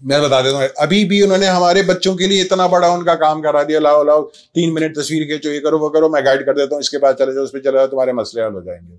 میں 0.00 0.20
بتا 0.20 0.40
دیتا 0.40 0.56
ہوں۔ 0.56 0.68
ابھی 0.76 1.04
بھی 1.04 1.22
انہوں 1.22 1.38
نے 1.38 1.46
ہمارے 1.46 1.82
بچوں 1.82 2.14
کے 2.14 2.26
لیے 2.26 2.42
اتنا 2.42 2.66
بڑا 2.66 2.88
ان 2.88 3.04
کا 3.04 3.14
کام 3.14 3.42
کرا 3.42 3.62
دیا۔ 3.62 3.80
لاؤ 3.80 4.04
لاؤ، 4.04 4.22
تین 4.54 4.74
منٹ 4.74 4.96
تصویر 4.96 5.26
کھینچو، 5.26 5.50
یہ 5.50 5.60
کرو، 5.60 5.78
وہ 5.78 5.88
کرو، 5.88 6.08
میں 6.08 6.22
گائڈ 6.24 6.46
کر 6.46 6.54
دیتا 6.54 6.74
ہوں۔ 6.74 6.80
اس 6.80 6.90
کے 6.90 6.98
بعد 6.98 7.14
چلے 7.18 7.34
جاؤ، 7.34 7.44
اس 7.44 7.52
پہ 7.52 7.58
چلے 7.58 7.72
جاؤ، 7.72 7.86
تمہارے 7.86 8.12
مسئلے 8.12 8.46
حل 8.46 8.54
ہو 8.54 8.60
جائیں 8.60 8.80
گے۔ 8.90 8.96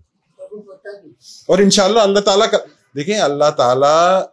اور 1.48 1.58
ان 1.58 1.70
شاء 1.70 1.86
اللہ 1.86 2.00
اللہ 2.00 2.20
تعالیٰ 2.20 2.50
کا 2.50 2.58
دیکھیں، 2.96 3.20
اللہ 3.20 3.50
تعالیٰ 3.58 4.24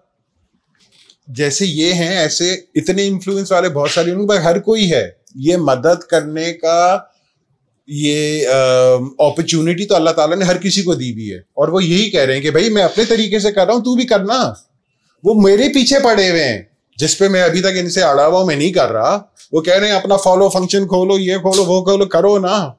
جیسے 1.28 1.66
یہ 1.66 1.92
ہیں، 1.92 2.18
ایسے 2.18 2.56
اتنے 2.74 3.06
انفلوئنس 3.06 3.52
والے 3.52 3.68
بہت 3.68 3.90
سارے 3.90 4.10
ان 4.10 4.30
ہر 4.30 4.58
کوئی 4.58 4.92
ہے۔ 4.92 5.10
یہ 5.34 5.56
مدد 5.56 6.02
کرنے 6.02 6.52
کا 6.52 6.98
یہ 7.86 8.46
اپرچونٹی 9.18 9.86
تو 9.86 9.96
اللہ 9.96 10.10
تعالیٰ 10.10 10.36
نے 10.36 10.44
ہر 10.44 10.56
کسی 10.56 10.82
کو 10.82 10.94
دی 10.94 11.12
بھی 11.12 11.32
ہے۔ 11.32 11.38
اور 11.38 11.68
وہ 11.68 11.84
یہی 11.84 12.10
کہہ 12.10 12.20
رہے 12.20 12.34
ہیں 12.34 12.40
کہ 12.40 12.50
بھائی 12.50 12.70
میں 12.70 12.82
اپنے 12.82 13.04
طریقے 13.04 13.38
سے 13.38 13.52
کر 13.52 13.66
رہا 13.66 13.74
ہوں، 13.74 13.80
تو 13.80 13.94
بھی 13.94 14.06
کرنا۔ 14.06 14.52
وہ 15.24 15.42
میرے 15.42 15.68
پیچھے 15.68 15.98
پڑے 15.98 16.30
ہوئے 16.30 16.44
ہیں، 16.44 16.62
جس 16.96 17.18
پہ 17.18 17.28
میں 17.28 17.42
ابھی 17.42 17.60
تک 17.60 17.78
ان 17.78 17.90
سے 17.90 18.02
اڑا 18.02 18.26
ہوا 18.26 18.44
میں 18.44 18.56
نہیں 18.56 18.72
کر 18.72 18.92
رہا۔ 18.92 19.18
وہ 19.52 19.60
کہہ 19.60 19.74
رہے 19.74 19.88
ہیں، 19.88 19.94
اپنا 19.94 20.16
فالو 20.16 20.48
فنکشن 20.48 20.88
کھولو، 20.88 21.18
یہ 21.18 21.36
کھولو، 21.36 21.64
وہ 21.64 21.84
کھولو، 21.84 22.04
کرو 22.04 22.38
نا۔ 22.38 22.72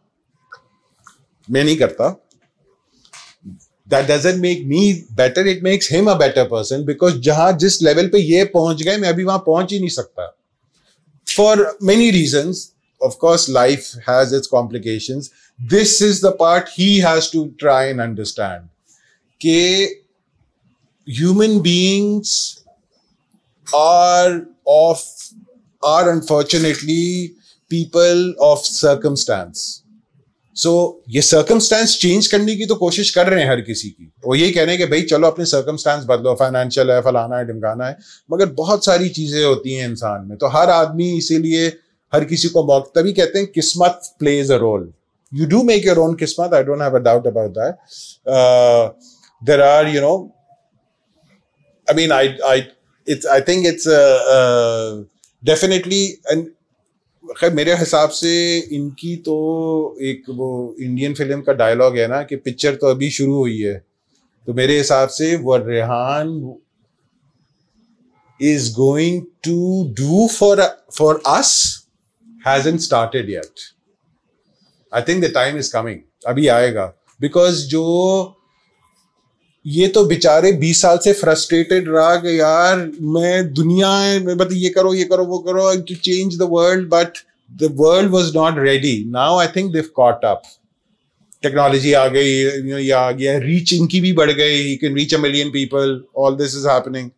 میں 1.49 1.63
نہیں 1.63 1.75
کرتا۔ 1.75 2.13
That 3.91 4.35
make 4.35 4.59
me 4.65 5.01
better 5.09 5.45
it 5.45 5.63
makes 5.63 5.91
him 5.91 6.07
a 6.07 6.15
better 6.15 6.43
person 6.43 6.81
because 6.81 7.13
جہاں 7.13 7.51
جس 7.51 7.81
لیول 7.81 8.09
پہ 8.09 8.17
یہ 8.17 8.43
پہنچ 8.43 8.85
گئے، 8.85 8.97
میں 8.97 9.09
ابھی 9.09 9.23
وہاں 9.23 9.37
پہنچ 9.37 9.73
ہی 9.73 9.77
نہیں 9.77 9.89
سکتا۔ 9.89 10.21
For 11.35 11.57
many 11.81 12.11
reasons 12.11 12.71
of 13.01 13.17
course 13.17 13.47
life 13.49 13.95
has 14.07 14.33
its 14.33 14.47
complication 14.49 15.19
this 15.59 16.01
is 16.01 16.21
the 16.23 16.31
part 16.37 16.69
he 16.77 16.89
has 17.03 17.31
to 17.31 17.47
try 17.59 17.87
and 17.87 18.01
understand 18.01 18.67
کہ 19.41 19.87
human 21.07 21.61
beings 21.61 22.63
are 23.67 24.45
of 24.67 25.03
are 25.83 26.11
unfortunately 26.11 27.33
people 27.71 28.35
of 28.41 28.59
circumstance. 28.59 29.69
So 30.55 30.71
یہ 31.07 31.21
سرکمسٹانس 31.21 31.97
چینج 31.99 32.27
کرنے 32.29 32.55
کی 32.55 32.65
تو 32.65 32.75
کوشش 32.75 33.11
کر 33.11 33.25
رہے 33.25 33.41
ہیں 33.41 33.47
ہر 33.47 33.61
کسی 33.61 33.89
کی 33.89 34.05
وہ 34.23 34.37
یہی 34.37 34.53
کہہ 34.53 34.61
رہے 34.61 34.71
ہیں 34.71 34.77
کہ 34.77 34.85
بھائی 34.85 35.05
چلو 35.07 35.27
اپنے 35.27 35.45
سرکمسٹانس 35.45 36.05
بدلو 36.05 36.33
فائنینشیل 36.35 36.89
ہے 36.89 36.99
فلانا 37.01 37.37
ہے 37.37 37.43
ڈمکانا 37.43 37.87
ہے 37.87 37.93
مگر 38.29 38.51
بہت 38.53 38.83
ساری 38.83 39.07
چیزیں 39.09 39.43
ہوتی 39.43 39.77
ہیں 39.77 39.85
انسان 39.85 40.27
میں 40.27 40.37
تو 40.37 40.53
ہر 40.53 40.69
آدمی 40.69 41.11
اسی 41.17 41.37
لیے 41.37 41.69
ہر 42.13 42.23
کسی 42.23 42.49
کو 42.49 42.63
موقع 42.63 42.89
تبھی 42.93 43.13
کہتے 43.13 43.39
ہیں 43.39 43.45
قسمت 43.55 44.17
plays 44.19 44.51
a 44.51 44.57
role 44.57 44.89
you 45.31 45.47
do 45.49 45.63
make 45.63 45.85
your 45.85 45.97
own 45.97 46.15
قسمت 46.19 46.53
I 46.53 46.63
don't 46.63 46.81
have 46.81 46.95
a 46.95 47.01
doubt 47.01 47.27
about 47.27 47.55
that 47.55 47.75
there 49.47 49.59
are 49.59 49.85
you 49.85 50.01
know 50.01 50.27
I 51.87 51.95
mean 51.95 52.11
I 52.11 52.61
think 53.41 53.65
it's 53.65 53.87
definitely 55.43 56.15
خیر 57.39 57.49
میرے 57.49 57.73
حساب 57.81 58.13
سے 58.13 58.61
ان 58.69 58.89
کی 58.89 59.17
تو 59.25 59.35
ایک 59.99 60.21
وہ 60.27 60.73
انڈین 60.77 61.13
فلم 61.13 61.41
کا 61.41 61.53
ڈائلاگ 61.53 61.97
ہے 61.97 62.07
نا 62.07 62.23
کہ 62.23 62.35
پکچر 62.37 62.75
تو 62.75 62.87
ابھی 62.87 63.09
شروع 63.09 63.35
ہوئی 63.35 63.67
ہے۔ 63.67 63.79
تو 64.45 64.53
میرے 64.53 64.81
حساب 64.81 65.11
سے 65.11 65.35
وہ 65.41 65.57
Rehan 65.57 66.43
is 68.39 68.77
going 68.77 69.21
to 69.41 69.87
do 69.93 70.27
for 70.27 70.57
for 70.97 71.15
us 71.39 71.80
has 72.41 72.67
started 72.67 73.29
yet 73.29 73.59
I 74.91 75.03
think 75.03 75.23
the 75.23 75.27
time 75.33 75.57
is 75.57 75.71
coming 75.71 75.99
ابھی 76.25 76.49
آئے 76.49 76.73
گا 76.75 76.89
بیکاز 77.19 77.65
جو 77.69 77.83
یہ 79.65 79.87
تو 79.93 80.03
بےچارے 80.05 80.51
بیس 80.51 80.77
سال 80.77 80.99
سے 80.99 81.13
فرسٹریٹڈ 81.13 81.87
رہا 81.87 82.15
کہ 82.15 82.27
یار 82.27 82.77
میں 83.13 83.41
دنیا 83.57 83.91
مطلب 84.23 84.53
یہ 84.53 84.69
کرو 84.75 84.93
یہ 84.95 85.05
کرو 85.05 85.25
وہ 85.25 85.41
کرو 85.41 85.69
to 85.87 85.95
change 86.01 86.39
the 86.39 86.45
world 86.49 86.87
but 86.89 87.17
the 87.51 87.67
world 87.77 88.13
was 88.13 88.35
not 88.35 88.57
ready 88.59 89.03
now 89.11 89.37
I 89.37 89.47
think 89.53 89.73
they've 89.73 89.83
caught 89.95 90.25
up 90.25 90.41
technology 91.43 91.95
آ 91.95 92.07
گئی 92.07 92.31
یہ 92.67 92.93
آ 92.93 93.11
گیا 93.11 93.39
ریچ 93.39 93.73
ان 93.77 93.87
کی 93.87 94.01
بھی 94.01 94.13
بڑھ 94.13 94.31
گئی 94.37 94.59
you 94.61 94.77
can 94.79 94.93
reach 94.93 95.13
a 95.13 95.19
million 95.19 95.51
people 95.51 95.99
all 96.15 96.39
this 96.39 96.55
is 96.55 96.67
happening 96.67 97.09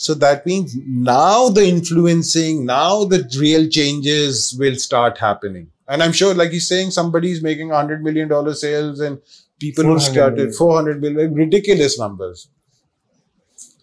so 0.00 0.14
that 0.16 0.46
means 0.46 0.76
now 1.04 1.48
the 1.50 1.62
influencing 1.66 2.64
now 2.66 3.04
the 3.04 3.16
real 3.40 3.68
changes 3.70 4.48
will 4.58 4.74
start 4.74 5.22
happening 5.22 5.64
and 5.88 5.92
I 5.92 6.02
am 6.02 6.12
sure 6.12 6.34
like 6.34 6.60
seeing 6.62 6.90
somebody 7.10 7.32
is 7.32 7.42
making 7.42 7.72
hundred 7.72 8.02
million 8.02 8.28
dollar 8.28 8.54
sales 8.56 9.00
and 9.00 9.16
people 9.60 9.84
who 9.84 9.98
started 10.00 10.54
400 10.54 11.00
million 11.00 11.34
ridiculous 11.34 11.98
numbers. 11.98 12.48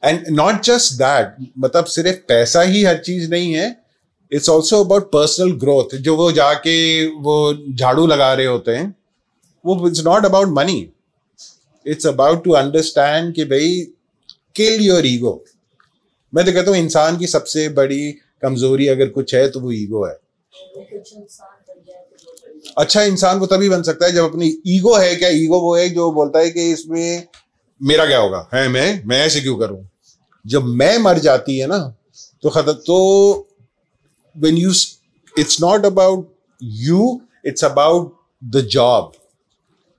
And 0.02 0.30
not 0.32 0.64
just 0.64 0.98
that 1.00 1.40
مطلب 1.58 1.88
صرف 1.90 2.26
پیسہ 2.28 2.60
ہی 2.68 2.86
ہر 2.86 3.02
چیز 3.04 3.30
نہیں 3.30 3.56
ہے 3.56 3.68
it's 4.32 4.50
also 4.50 4.80
about 4.80 5.12
personal 5.12 5.56
growth 5.62 5.96
جو 5.98 6.16
وہ 6.18 6.30
جا 6.32 6.54
کے 6.64 6.78
وہ 7.24 7.36
جھاڑو 7.78 8.06
لگا 8.08 8.36
رہے 8.36 8.46
ہوتے 8.46 8.78
ہیں 8.78 8.88
وہ 9.66 9.76
it's 9.86 10.04
not 10.06 10.26
about 10.26 10.48
money 10.52 10.86
it's 11.86 12.06
about 12.06 12.44
to 12.46 12.56
understand 12.58 13.36
کہ 13.36 13.46
بھائی 13.46 13.86
کل 14.56 14.82
یور 14.82 15.04
ایگو 15.04 15.38
میں 16.34 16.44
تو 16.44 16.52
کہتا 16.52 16.72
ہوں 16.72 16.78
انسان 16.78 17.18
کی 17.18 17.28
سب 17.28 17.48
سے 17.48 17.70
بڑی 17.70 18.12
کمزوری 18.42 18.90
اگر 18.90 19.10
کچھ 19.10 19.36
ہے 19.36 19.48
تو 19.50 19.60
وہ 19.60 19.72
ایگو 19.72 20.08
ہے۔ 20.08 20.14
اچھا 22.76 23.02
انسان 23.02 23.40
وہ 23.40 23.46
تبھی 23.46 23.70
بن 23.70 23.84
سکتا 23.84 24.06
ہے 24.06 24.12
جب 24.12 24.26
اپنی 24.26 24.50
ایگو 24.50 25.00
ہے۔ 25.00 25.16
کیا 25.16 25.28
ایگو 25.28 25.60
وہ 25.60 25.80
ہے 25.80 25.90
جو 25.90 26.12
بولتا 26.12 26.40
ہے 26.40 26.52
کہ 26.52 26.74
اس 26.74 26.86
میں 26.86 27.22
میرا 27.80 28.06
کیا 28.06 28.20
ہوگا؟ 28.20 28.46
ہے 28.54 28.68
میں؟ 28.68 29.02
میں 29.06 29.22
ایسے 29.22 29.40
کیوں 29.40 29.58
کروں؟ 29.58 29.82
جب 30.46 30.64
میں 30.64 30.98
مر 30.98 31.16
جاتی 31.16 31.62
ہے 31.62 31.68
نا، 31.68 31.78
تو 32.42 32.50
ختم 32.50 32.72
تو 32.72 32.98
when 34.36 34.58
you 34.58 34.70
it's 35.38 35.64
not 35.64 35.86
about 35.86 36.28
you 36.62 37.04
it's 37.44 37.64
about 37.64 38.14
the 38.42 38.60
job 38.60 39.04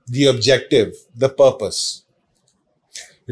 the 0.07 0.27
objective 0.27 1.17
the 1.21 1.27
purpose 1.27 1.75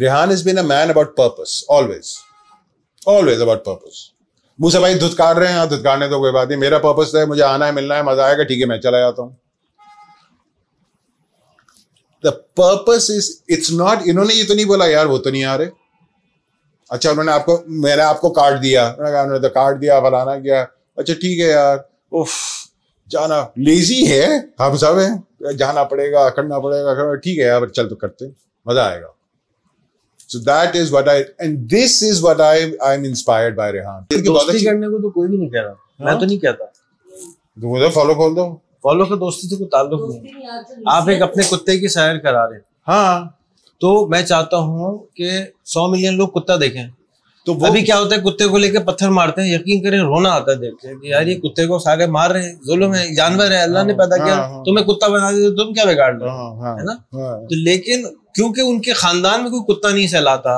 Rehan 0.02 0.30
is 0.30 0.44
been 0.44 0.58
a 0.58 0.64
man 0.64 0.90
about 0.90 1.18
purpose 1.18 1.64
always 1.70 2.16
always 3.08 3.42
about 3.42 3.66
purpose 3.66 3.94
منہ 4.60 4.70
سے 4.70 4.80
بھائی 4.80 4.94
دھتکار 4.94 5.36
رہے 5.36 5.54
ہیں 5.54 5.66
دھتکارنے 5.66 6.08
تو 6.08 6.20
کوئی 6.20 6.32
بات 6.32 6.48
نہیں، 6.48 6.60
میرا 6.60 6.78
پرپز 6.78 7.16
ہے، 7.16 7.26
مجھے 7.26 7.44
آنا 7.44 7.68
ہے، 7.68 7.72
ملنا 7.72 7.96
ہے، 7.96 8.02
مزہ 8.02 8.22
آئے 8.22 8.38
گا، 8.38 8.44
ٹھیک 8.44 8.62
ہے، 8.62 8.66
میں 8.66 8.78
چلا 8.78 9.00
جاتا 9.00 9.22
ہوں۔ 9.22 9.30
The 12.24 12.32
purpose 12.32 13.12
is 13.12 13.30
it's 13.50 13.72
not 13.72 14.00
انہوں 14.06 14.26
نے 14.26 14.34
یہ 14.34 14.44
تو 14.48 14.54
نہیں 14.54 14.66
بولا، 14.66 14.86
یار، 14.86 15.06
وہ 15.06 15.18
تو 15.18 15.30
نہیں 15.30 15.44
آ 15.44 15.58
رہے۔ 15.58 15.70
اچھا 16.90 17.10
انہوں 17.10 17.24
نے 17.24 17.32
آپ 17.32 17.46
کو، 17.46 17.64
میں 17.68 17.96
نے 17.96 18.02
آپ 18.02 18.22
کو 18.22 18.30
کارڈ 18.30 18.64
دیا۔ 18.64 18.88
انہوں 18.88 19.34
نے 19.34 19.40
تو 19.40 19.50
کارڈ 19.50 19.82
دیا، 19.82 20.00
فلانا 20.00 20.40
کیا۔ 20.40 20.66
اچھا 20.96 21.14
ٹھیک 21.14 21.40
ہے 21.40 21.48
یار۔ 21.48 21.78
اف 22.12 22.30
جانا۔ 23.08 23.42
لیزی 23.56 24.12
ہے، 24.12 24.28
ہم 24.60 24.78
سب 24.78 25.00
ہیں۔ 25.00 25.44
جانا 25.54 25.84
پڑے 25.84 26.12
گا 26.12 26.30
کرنا 26.30 26.60
پڑے 26.60 26.84
گا، 26.84 27.16
ٹھیک 27.16 27.40
ہے 27.40 27.44
یار 27.44 27.68
چل 27.68 27.90
تو 27.90 27.96
کرتے 27.96 28.26
مزہ 28.66 28.80
آئے 28.80 29.02
گا۔ 29.02 29.17
So 30.28 30.40
that 30.40 30.76
is 30.76 30.94
what 30.94 31.08
I 31.08 31.24
and 31.38 31.72
this 31.72 32.04
is 32.04 32.24
what 32.24 32.42
I 32.42 32.64
I 32.80 32.98
am 32.98 33.04
inspired 33.04 33.56
by 33.56 33.74
Rehan 33.74 34.04
کرنے 34.66 34.88
کو 34.88 35.02
تو 35.02 35.10
کوئی 35.10 35.30
بھی 35.30 35.38
نہیں 35.38 35.50
کہہ 35.50 35.62
رہا۔ 35.62 35.74
میں 36.00 36.14
تو 36.20 36.26
نہیں 36.26 36.38
کہتا۔ 36.38 36.66
فالو 37.94 38.14
کھول 38.14 38.36
دو۔ 38.36 38.56
فالو 38.84 39.06
کا 39.06 39.16
دوستی 39.16 39.48
سے 39.48 39.56
کوئی 39.56 39.70
تعلق 39.70 40.02
نہیں۔ 40.10 40.34
آپ 40.86 41.10
ایک 41.10 41.22
اپنے 41.22 41.44
کتے 41.52 41.80
کی 41.80 41.88
سیر 41.88 42.18
کرا 42.18 42.50
رہے۔ 42.50 42.58
ہاں۔ 42.88 43.26
تو 43.82 44.08
میں 44.08 44.24
چاہتا 44.24 44.58
ہوں 44.58 44.98
کہ 45.14 45.30
سو 45.66 45.88
ملین 45.88 46.18
لوگ 46.18 46.28
کتا 46.28 46.56
دیکھیں۔ 46.56 46.88
تو 47.48 47.54
ابھی 47.66 47.82
کیا 47.84 47.98
ہوتا 47.98 48.16
ہے 48.16 48.22
کتے 48.22 48.46
کو 48.46 48.58
لے 48.58 48.70
کے 48.70 48.80
پتھر 48.86 49.10
مارتے 49.12 49.42
ہیں 49.42 49.50
یقین 49.50 49.82
کریں 49.84 50.00
رونا 50.00 50.30
آتا 50.32 50.52
ہے 50.52 50.58
دیکھ 50.58 50.76
کے 50.78 50.94
کہ 50.96 51.08
یار 51.08 51.28
یہ 51.28 51.40
کتے 51.42 51.66
کو 51.68 51.78
سارے 51.80 52.06
مار 52.16 52.30
رہے 52.32 52.44
ہیں 52.44 52.54
ظلم 52.68 52.94
ہے 52.94 53.06
جانور 53.16 53.52
ہے 53.52 53.62
اللہ 53.62 53.84
نے 53.84 53.94
پیدا 53.96 54.18
کیا 54.18 54.34
ہاں، 54.34 54.50
ہاں۔ 54.50 54.64
تمہیں 54.66 54.86
کتا 54.86 55.08
بنا 55.10 55.32
دیا 55.32 55.50
تم 55.58 55.74
کیا 55.74 55.86
بگاڑ 55.86 56.12
ہاں، 56.24 56.76
ہے 56.78 56.84
نا؟ 56.86 56.94
تو 57.44 57.56
لیکن 57.62 58.04
کیونکہ 58.36 58.62
ان 58.64 58.82
کے 58.82 58.94
خاندان 58.96 59.42
میں 59.44 59.52
کوئی 59.52 59.64
کتا 59.70 59.92
نہیں 59.92 60.08
سہلاتا 60.10 60.58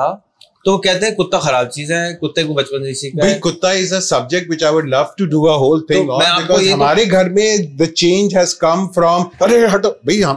تو 0.64 0.76
کہتے 0.78 1.06
ہیں 1.06 1.14
کتا 1.14 1.38
خراب 1.40 1.70
چیز 1.72 1.90
ہے 1.92 2.02
کتے 2.16 2.42
کو 2.44 2.54
بچپن 2.54 2.84
سے 2.84 2.92
سیکھا 2.96 3.26
ہے۔ 3.26 3.38
کتا 3.42 3.70
is 3.72 3.92
a 3.92 4.00
subject 4.02 4.50
which 4.50 4.62
I 4.62 4.74
would 4.74 4.88
love 4.88 5.02
to 5.18 5.24
do 5.26 5.48
a 5.48 5.56
whole 5.58 5.86
thing 5.86 6.08
because 6.18 6.68
ہمارے 6.68 7.04
گھر 7.10 7.28
میں 7.30 7.48
the 7.78 7.86
change 7.94 8.36
has 8.36 8.54
come 8.56 8.86
from 8.94 9.22
ارے 9.40 9.64
ہٹو۔ 9.74 9.90
بھئی 10.04 10.22
ہم 10.24 10.36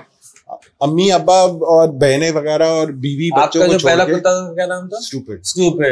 امی 0.81 1.11
ابا 1.11 1.35
اور 1.71 1.87
بہنیں 1.99 2.31
وغیرہ 2.31 2.67
اور 2.71 2.87
بیوی 3.01 3.29
بچوں 3.33 3.67
کو 3.67 3.77
پہلا 3.83 4.05
کتا 4.05 4.31
کیا 4.53 4.65
نام 4.67 4.87
تھا؟ 4.89 4.99
سٹوپڈ 5.01 5.43
سٹوپڈ 5.45 5.85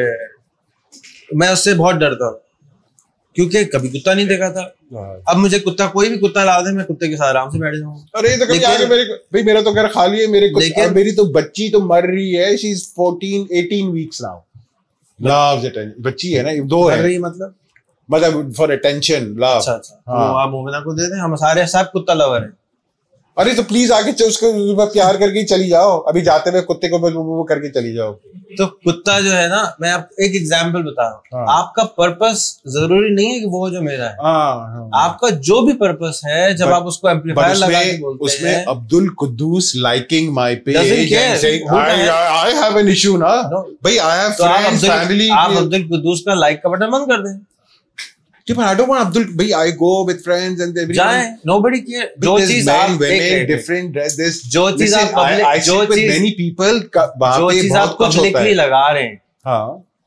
میں 1.32 1.48
اس 1.48 1.64
سے 1.64 1.74
بہت 1.74 1.96
ڈرتا 1.96 2.26
ہوں۔ 2.26 2.38
کیونکہ 3.34 3.66
کبھی 3.66 3.90
کتا 3.90 4.14
نہیں 4.14 4.26
دیکھا 4.26 4.50
تھا۔ 4.50 4.68
اب 5.26 5.38
مجھے 5.38 5.60
کتا 5.60 5.88
کوئی 5.88 6.10
بھی 6.10 6.28
کتا 6.28 6.44
لا 6.44 6.62
دے 6.62 6.72
میں 6.72 6.84
کتے 6.84 7.08
کے 7.08 7.18
ساتھ 7.18 7.30
آرام 7.30 7.50
سے 7.50 7.58
بیٹھ 7.60 7.78
جاؤں۔ 7.78 7.98
ارے 8.14 8.38
تو 8.40 8.46
کبھی 8.46 8.66
آگے 8.66 8.86
میرے 8.86 9.04
بھائی 9.04 9.44
میرا 9.44 9.62
تو 9.62 9.72
گھر 9.72 9.88
خالی 9.88 10.22
ہے 10.22 10.28
میرے 10.28 10.48
لیکن 10.48 10.94
میری 10.94 11.16
تو 11.16 11.24
بچی 11.24 11.70
تو 11.70 11.80
مر 11.80 12.04
رہی 12.04 12.38
ہے۔ 12.38 12.58
She 12.58 12.72
is 12.72 12.84
14 13.00 13.46
18 13.52 13.92
weeks 13.94 14.22
now 14.22 14.40
lose 15.20 15.66
attention 15.66 16.02
بچی 16.02 16.38
ہے 16.38 16.44
نا 16.44 16.50
دو 16.64 16.92
ہے 16.92 17.02
رہی 17.02 17.18
مطلب؟ 17.18 17.52
مطلب 18.10 18.56
فار 18.56 18.70
اٹینشن 18.70 19.24
لو 19.36 19.46
اچھا 19.46 19.74
اچھا۔ 19.74 19.96
ہاں 20.08 20.48
مومنہ 20.48 20.78
کو 20.78 20.94
دے 20.94 21.10
دیں 21.10 21.22
ہم 21.22 21.36
سارے 21.36 21.66
سب 21.66 21.92
کتا 21.94 22.14
لور 22.14 22.42
ہیں۔ 22.42 22.61
ارے 23.42 23.54
تو 23.54 23.64
پلیز 23.64 23.92
آگے 23.92 24.12
اس 24.24 24.38
کو 24.38 24.52
پیار 24.88 25.16
کر 25.16 25.32
کے 25.32 25.46
چلی 25.46 25.70
جاؤ 25.70 25.98
ابھی 26.08 26.22
جاتے 26.22 26.50
ہوئے 26.50 26.62
کتے 26.64 26.90
کو 26.90 27.00
وہ 27.00 27.44
کر 27.44 27.60
کے 27.60 27.70
چلی 27.70 27.94
جاؤ 27.94 28.14
تو 28.58 28.66
کتا 28.68 29.20
جو 29.20 29.32
ہے 29.32 29.48
نا 29.48 29.64
میں 29.80 29.92
آپ 29.92 30.02
ایک 30.18 30.34
ایگزامپل 30.36 30.82
بتا 30.84 31.04
رہا 31.04 31.12
ہوں۔ 31.12 31.38
ہاں۔ 31.38 31.58
آپ 31.58 31.74
کا 31.74 31.84
پرپس 31.96 32.42
ضروری 32.66 33.10
نہیں 33.10 33.34
ہے 33.34 33.40
کہ 33.40 33.46
وہ 33.50 33.70
جو 33.70 33.82
میرا 33.82 34.06
ہے۔ 34.06 34.16
ہاں، 34.20 34.52
ہاں۔ 34.68 34.88
آپ 35.04 35.20
کا 35.20 35.30
جو 35.42 35.60
بھی 35.62 35.74
پرپس 35.74 36.24
ہے 36.26 36.54
جب 36.54 36.74
آپ 36.74 36.88
اس 36.88 36.98
کو 36.98 37.08
ایمپلیفائر 37.08 37.56
لگا 37.56 37.84
کے 37.84 37.98
بولتے 38.02 38.26
اس 38.26 38.42
میں 38.42 38.56
Abdul 38.68 38.94
Quddus 38.94 39.76
liking 39.76 40.34
my 40.34 40.56
page 40.56 40.78
I 40.78 40.92
have 41.14 42.78
an 42.78 42.88
issue 42.88 43.18
نا 43.18 43.34
بھائی 43.82 44.00
آئی 44.00 44.20
ہیو 44.20 44.30
فرینڈز 44.38 44.86
فیملی 44.86 45.30
آپ 45.38 45.58
عبد 45.58 45.74
القدوس 45.74 46.24
کا 46.24 46.34
لائک 46.34 46.62
کا 46.64 46.70
بٹن 46.70 46.92
بند 46.92 47.08
کر 47.08 47.22
دیں۔ 47.22 47.40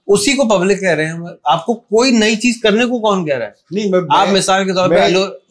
اسی 0.07 0.33
کو 0.33 0.49
پبلک 0.49 0.81
کہہ 0.81 0.89
رہے 0.89 1.07
ہیں 1.07 1.13
آپ 1.45 1.67
کو 1.67 1.75
کوئی 1.75 2.11
نئی 2.11 2.37
چیز 2.37 2.55
کرنے 2.63 2.85
کو 2.85 2.99
کون 2.99 3.27
کہہ 3.27 3.39
رہا 3.39 3.47
ہے؟ 3.47 3.53
آپ 4.11 4.29
مثال 4.33 4.65
کے 4.65 4.73
طور 4.73 4.89
پہ 4.89 4.95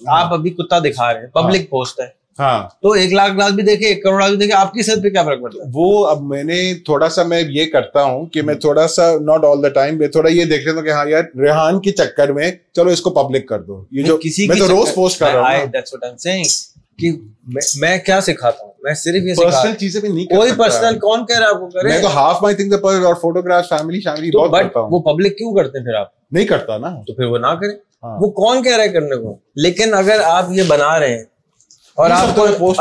آپ 0.07 0.33
ابھی 0.33 0.49
کتا 0.51 0.79
دکھا 0.79 1.13
رہے 1.13 1.19
ہیں۔ 1.19 1.27
پبلک 1.27 1.69
پوسٹ 1.69 1.99
ہے۔ 1.99 2.22
ہاں۔ 2.39 2.67
تو 2.81 2.91
ایک 2.91 3.13
لاکھ 3.13 3.53
بھی 3.53 3.63
دیکھے 3.63 3.87
ایک 3.87 4.03
کروڑ 4.03 4.29
بھی 4.29 4.35
دیکھے 4.35 4.53
آپ 4.53 4.73
کی 4.73 4.81
صحت 4.81 5.03
پہ 5.03 5.09
کیا 5.09 5.23
فرق 5.23 5.41
پڑتا 5.41 5.63
ہے؟ 5.63 5.69
وہ 5.73 6.07
اب 6.07 6.21
میں 6.21 6.43
نے 6.43 6.73
تھوڑا 6.85 7.09
سا 7.09 7.23
میں 7.23 7.43
یہ 7.49 7.65
کرتا 7.65 8.03
ہوں 8.03 8.25
کہ 8.25 8.41
میں 8.41 8.55
تھوڑا 8.55 8.87
سا 8.87 9.11
ناٹ 9.21 9.45
آل 9.45 9.63
دا 9.63 9.69
ٹائم 9.69 9.97
میں 9.97 10.07
تھوڑا 10.07 10.29
یہ 10.29 10.45
دیکھ 10.45 10.65
لیتا 10.65 10.77
ہوں 10.77 10.85
کہ 10.85 10.91
ہاں 10.91 11.05
یار 11.09 11.23
ریحان 11.39 11.81
کے 11.81 11.91
چکر 11.91 12.31
میں 12.31 12.51
چلو 12.73 12.89
اس 12.89 13.01
کو 13.01 13.09
پبلک 13.09 13.47
کر 13.47 13.61
دو۔ 13.61 13.85
یہ 13.91 14.03
جو 14.03 14.17
کسی 14.17 14.47
میں 14.47 14.55
تو 14.55 14.67
روز 14.67 14.95
پوسٹ 14.95 15.19
کر 15.19 15.33
رہا 15.33 15.57
ہوں 15.57 16.43
کہ 16.99 17.11
میں 17.75 17.97
کیا 17.97 18.21
سکھاتا 18.21 18.65
ہوں؟ 18.65 18.71
میں 18.83 18.93
صرف 18.93 19.15
یہ 19.15 19.33
پرسنل 19.35 19.73
چیزیں 19.75 20.01
بھی 20.01 20.09
نہیں 20.09 20.25
کوئی 20.25 20.51
پرسنل 20.57 20.99
کون 20.99 21.25
کہہ 21.25 21.37
رہا 21.39 21.45
ہے 21.45 21.51
آپ 21.51 21.59
کو 21.59 21.69
کرے۔ 21.69 21.89
میں 21.89 22.01
تو 22.01 22.07
ہاف 22.07 22.41
مائی 22.41 22.55
تھنگ 22.55 22.73
اور 22.73 23.13
فوٹوگراف 23.21 23.69
فیملی 23.69 24.01
شاملی 24.01 24.31
بہت 24.37 24.51
کرتا 24.51 24.79
ہوں۔ 24.79 24.89
وہ 24.91 24.99
پبلک 24.99 25.37
کیوں 25.37 25.55
کرتے 25.55 25.77
ہیں 25.77 25.85
پھر 25.85 25.93
آپ؟ 25.93 26.07
نہیں 26.31 26.45
کرتا 26.45 26.77
نا۔ 26.77 26.89
تو 27.07 27.13
پھر 27.13 27.25
وہ 27.25 27.37
نہ 27.37 27.47
کرے۔ 27.47 27.73
ہاں۔ 28.03 28.17
وہ 28.21 28.29
کون 28.29 28.63
کہہ 28.63 28.75
رہا 28.75 28.83
ہے 28.83 28.89
کرنے 28.89 29.15
کو؟ 29.15 29.37
لیکن 29.55 29.93
اگر 29.93 30.19
آپ 30.23 30.45
یہ 30.49 30.63
بنا 30.67 30.99
رہے 30.99 31.17
ہیں 31.17 31.23
اور 31.97 32.09
آپ 32.09 32.35
کو 32.35 32.71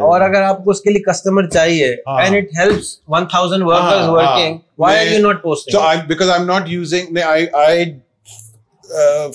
اور 0.00 0.20
اگر 0.20 0.42
آپ 0.42 0.64
کو 0.64 0.70
اس 0.70 0.80
کے 0.80 0.90
لیے 0.90 1.02
کسٹمر 1.02 1.48
چاہیے 1.48 1.86
and 1.86 2.36
it 2.36 2.58
helps 2.58 2.98
1000 3.12 3.62
workers 3.62 4.08
working 4.08 4.58
why 4.78 4.98
are 4.98 5.06
you 5.06 5.26
not 5.26 5.42
posting 5.42 5.72
so 5.72 6.06
because 6.08 6.30
I 6.30 6.40
am 6.40 6.46
not 6.46 6.68
using 6.68 7.18
I 7.26 7.46
I 7.52 7.84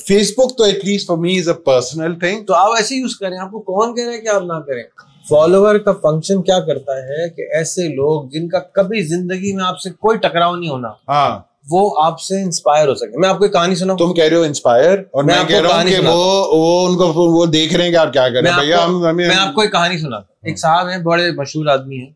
Facebook 0.37 0.57
تو 0.57 0.63
at 0.63 0.85
least 0.85 1.07
for 1.07 1.17
me 1.17 1.37
is 1.39 1.47
a 1.47 1.53
personal 1.53 2.19
thing 2.19 2.45
تو 2.45 2.53
آپ 2.53 2.75
ایسے 2.77 2.95
یوز 2.95 3.15
کریں۔ 3.17 3.37
آپ 3.37 3.51
کو 3.51 3.59
کون 3.59 3.95
کہہ 3.95 4.05
رہا 4.05 4.13
ہے 4.13 4.17
کہ 4.17 4.27
آپ 4.27 4.41
نہ 4.41 4.59
کریں؟ 4.67 4.83
فالوور 5.29 5.75
کا 5.75 5.91
فنکشن 5.91 6.41
کیا 6.41 6.59
کرتا 6.59 6.97
ہے 6.97 7.29
کہ 7.29 7.41
ایسے 7.55 7.87
لوگ 7.87 8.29
جن 8.29 8.47
کا 8.49 8.59
کبھی 8.59 9.01
زندگی 9.01 9.55
میں 9.55 9.63
آپ 9.63 9.79
سے 9.79 9.89
کوئی 9.89 10.17
ٹکراؤ 10.17 10.55
نہیں 10.55 10.69
ہونا۔ 10.69 10.89
ہاں۔ 11.07 11.39
وہ 11.71 12.03
آپ 12.03 12.19
سے 12.21 12.41
انسپائر 12.41 12.87
ہو 12.87 12.95
سکے۔ 12.95 13.17
میں 13.17 13.29
آپ 13.29 13.37
کو 13.37 13.47
کہانی 13.47 13.75
سنا 13.75 13.93
تم 13.99 14.13
کہہ 14.13 14.23
رہے 14.23 14.37
ہو 14.37 14.41
انسپائر 14.41 14.99
اور 15.11 15.23
میں 15.23 15.35
کہہ 15.47 15.61
رہا 15.61 15.81
ہوں 15.81 15.89
کہ 15.89 15.99
وہ 15.99 16.45
وہ 16.51 16.87
ان 16.87 16.97
کو 16.97 17.13
وہ 17.13 17.45
دیکھ 17.45 17.73
رہے 17.73 17.83
ہیں 17.83 17.91
کہ 17.91 17.97
آپ 17.97 18.13
کیا 18.13 18.29
کر 18.29 18.41
رہے 18.43 18.51
ہیں 18.51 19.13
میں 19.13 19.35
آپ 19.35 19.53
کو 19.53 19.61
ایک 19.61 19.71
کہانی 19.71 19.97
سنا 19.97 20.17
ایک 20.17 20.59
صاحب 20.59 20.89
ہیں 20.89 20.97
بڑے 20.97 21.31
مشہور 21.31 21.65
آدمی 21.65 21.97
ہیں۔ 21.97 22.11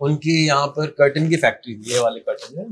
ان 0.00 0.16
کی 0.16 0.46
یہاں 0.46 0.66
پر 0.66 0.86
کرٹن 0.90 1.28
کی 1.28 1.36
فیکٹری 1.36 1.80
یہ 1.86 2.00
والے 2.00 2.20
کرٹن 2.20 2.58
ہے۔ 2.58 2.64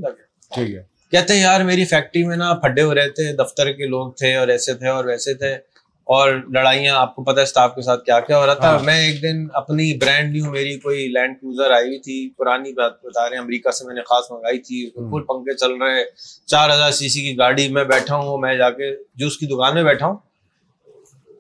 ٹھیک 0.55 0.75
ہے۔ 0.75 0.83
کہتے 1.11 1.35
ہیں 1.35 1.41
یار 1.41 1.61
میری 1.61 1.85
فیکٹری 1.85 2.23
میں 2.23 2.37
نا 2.37 2.55
پھڈے 2.55 2.83
ہو 2.83 2.95
رہے 2.95 3.09
تھے 3.09 3.33
دفتر 3.37 3.73
کے 3.73 3.87
لوگ 3.87 4.13
تھے 4.13 4.37
اور 4.37 4.49
ایسے 4.49 4.75
تھے 4.75 4.89
اور 4.89 5.05
ویسے 5.05 5.35
تھے۔ 5.35 5.57
اور 6.05 6.33
لڑائیاں 6.55 6.97
آپ 6.97 7.17
کو 7.17 7.25
پتا 7.25 7.41
اسٹاف 7.41 7.75
کے 7.75 7.83
ساتھ 7.83 8.05
کیا 8.05 8.21
کیا 8.21 8.39
ہو 8.39 8.47
رہا 8.47 8.55
تھا۔ 8.55 8.71
ہاں۔ 8.71 8.79
میں 8.85 9.07
ایک 9.07 9.23
دن 9.23 9.47
اپنی 9.53 9.95
برانڈ 9.95 10.33
نیو 10.33 10.51
میری 10.51 10.79
کوئی 10.79 11.09
لینڈ 11.09 11.37
کروزر 11.41 11.71
آئی 11.71 11.87
ہوئی 11.87 11.99
تھی۔ 11.99 12.31
پرانی 12.39 12.73
بات 12.73 12.93
بتا 13.05 13.29
رہے 13.29 13.37
ہیں 13.37 13.43
امریکہ 13.43 13.71
سے 13.71 13.87
میں 13.87 13.95
نے 13.95 14.01
خاص 14.01 14.31
منگائی 14.31 14.59
تھی۔ 14.59 14.91
فل 14.91 15.23
پنکھے 15.23 15.57
چل 15.57 15.73
رہے 15.73 16.05
چار 16.47 16.71
ہزار 16.71 16.91
سی 16.91 17.09
سی 17.09 17.23
کی 17.23 17.39
گاڑی 17.39 17.69
میں 17.69 17.85
بیٹھا 17.85 18.17
ہوں 18.17 18.39
میں 18.39 18.55
جا 18.55 18.71
کے 18.71 18.97
جوس 19.15 19.37
کی 19.37 19.47
دکان 19.47 19.75
میں 19.75 19.83
بیٹھا 19.83 20.07
ہوں۔ 20.07 20.17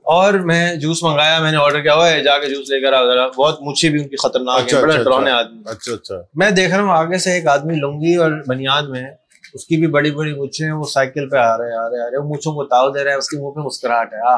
اور 0.02 0.34
میں 0.34 0.74
جوس 0.74 1.02
منگایا 1.02 1.38
میں 1.38 1.50
نے 1.50 1.56
آرڈر 1.56 1.80
کیا 1.80 1.94
ہوا 1.94 2.10
ہے 2.10 2.22
جا 2.22 2.38
کے 2.38 2.48
جوس 2.48 2.70
لے 2.70 2.80
کر 2.80 2.92
آ 2.92 3.26
بہت 3.36 3.58
مچھے 3.62 3.88
بھی 3.88 4.02
ان 4.02 4.08
کی 4.08 4.16
خطرناک 4.16 4.74
ہے 4.74 4.82
بڑے 4.82 4.96
ڈرونے 4.96 5.30
آدمی۔ 5.30 5.62
اچھا 5.66 5.92
اچھا۔ 5.92 6.14
میں 6.34 6.50
دیکھ 6.50 6.74
رہا 6.74 6.82
ہوں 6.82 6.90
آگے 6.90 7.18
سے 7.18 7.32
ایک 7.32 7.46
آدمی 7.46 7.74
لنگی 7.74 8.14
اور 8.14 8.30
بنیاد 8.46 8.82
میں 8.82 9.02
اس 9.54 9.64
کی 9.66 9.76
بھی 9.76 9.86
بڑی 9.86 10.10
بڑی 10.10 10.32
مچھے 10.34 10.64
ہیں 10.64 10.72
وہ 10.72 10.84
سائیکل 10.84 11.28
پہ 11.28 11.36
آ 11.36 11.56
رہے 11.58 11.76
آ 11.76 11.88
رہے 11.90 12.06
آ 12.06 12.10
رہے 12.10 12.18
وہ 12.18 12.34
مچھوں 12.34 12.52
کو 12.52 12.64
تاؤ 12.64 12.90
دے 12.90 13.04
رہا 13.04 13.12
ہے 13.12 13.16
اس 13.16 13.28
کے 13.28 13.36
منہ 13.36 13.50
پہ 13.50 13.60
مسکراہٹ 13.60 14.12
ہے۔ 14.14 14.20
آ 14.20 14.36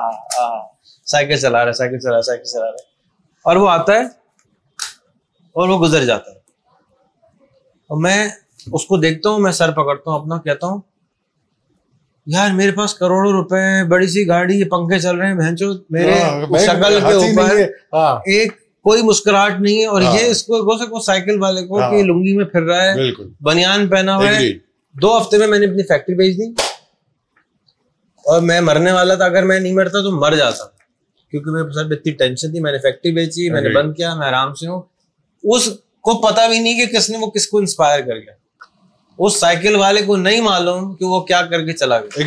سائیکل 1.07 1.37
چلا 1.37 1.59
رہا 1.59 1.67
ہے 1.67 1.73
سائیکل 1.73 1.99
چلا 1.99 2.11
رہا 2.11 2.17
ہے 2.17 2.23
سائیکل 2.23 2.45
چلا 2.45 2.65
رہا 2.65 2.71
ہے۔ 2.71 2.91
اور 3.45 3.57
وہ 3.57 3.69
آتا 3.69 3.93
ہے 3.93 4.03
اور 5.57 5.69
وہ 5.69 5.79
گزر 5.81 6.05
جاتا 6.05 6.31
ہے۔ 6.31 6.37
اور 7.91 8.03
میں 8.03 8.29
اس 8.73 8.87
کو 8.87 8.97
دیکھتا 8.97 9.31
ہوں 9.31 9.39
میں 9.39 9.53
سر 9.53 9.71
پکڑتا 9.71 10.11
ہوں 10.11 10.21
اپنا 10.21 10.39
کہتا 10.39 10.67
ہوں 10.67 10.81
یار 12.27 12.51
میرے 12.51 12.71
پاس 12.71 12.95
کروڑوں 12.95 13.33
روپے 13.33 13.89
بڑی 13.89 14.07
سی 14.07 14.29
گاڑی 14.29 14.61
یہ 14.61 14.65
پنکھے 14.65 14.99
چل 14.99 15.17
رہے 15.17 15.27
ہیں 15.27 15.35
بہنچو 15.35 15.73
میرے 15.91 16.13
ہاں، 16.13 16.59
شکل 16.59 17.01
کے 17.01 17.13
اوپر 17.13 17.61
ہاں۔ 17.93 18.17
ایک 18.27 18.53
کوئی 18.83 19.03
مسکراہٹ 19.03 19.61
نہیں 19.61 19.81
ہے 19.81 19.87
اور 19.87 20.03
ہاں۔ 20.03 20.15
یہ 20.15 20.27
اس 20.27 20.43
کو 20.43 21.01
سائیکل 21.01 21.43
والے 21.43 21.67
کو 21.67 21.81
کہ 21.81 22.03
لنگی 22.03 22.37
میں 22.37 22.45
پھر 22.45 22.63
رہا 22.63 22.83
ہے 22.83 23.11
بنیان 23.43 23.89
پہنا 23.89 24.17
ہوا 24.17 24.31
ہے۔ 24.31 24.72
دو 24.95 25.19
ہفتے 25.19 25.39
میں 25.39 25.47
میں 25.47 25.59
نے 25.59 25.67
اپنی 25.67 25.83
فیکٹری 25.83 26.15
بھیج 26.15 26.39
دی 26.39 26.53
اور 28.27 28.41
میں 28.41 28.61
مرنے 28.61 28.93
والا 28.93 29.15
تھا 29.15 29.25
اگر 29.25 29.43
میں 29.43 29.61
نہیں 29.61 29.73
مرتا 29.73 30.03
تو 30.03 30.11
مر 30.11 30.37
جاتا۔ 30.37 30.65
کیونکہ 31.31 31.51
میرے 31.51 31.73
ساتھ 31.73 31.93
اتنی 31.93 32.13
ٹینشن 32.13 32.51
تھی 32.51 32.61
میں 32.61 32.73
نے 32.73 32.79
فیکٹری 32.79 33.13
بیچی 33.13 33.51
میں 33.51 33.61
نے 33.61 33.69
بند 33.69 33.97
کیا 33.97 34.15
میں 34.15 34.27
آرام 34.27 34.55
سے 34.55 34.67
ہوں۔ 34.67 34.83
اس 35.45 35.69
کو 36.01 36.29
پتا 36.29 36.47
بھی 36.47 36.59
نہیں 36.59 36.87
کہ 36.87 36.99
کس 36.99 37.11
نے 37.11 37.19
وہ 37.19 37.27
کس 37.27 37.49
کو 37.49 37.59
انسپائر 37.59 38.01
کر 38.01 38.15
گیا۔ 38.15 38.33
اس 39.19 39.41
سائیکل 39.41 39.77
والے 39.77 40.03
کو 40.03 40.17
نہیں 40.17 40.41
معلوم 40.41 40.95
کہ 40.95 41.05
وہ 41.05 41.21
کیا 41.21 41.43
کر 41.43 41.67
کے 41.67 41.73
چلا 41.73 41.99
گیا۔ 42.01 42.23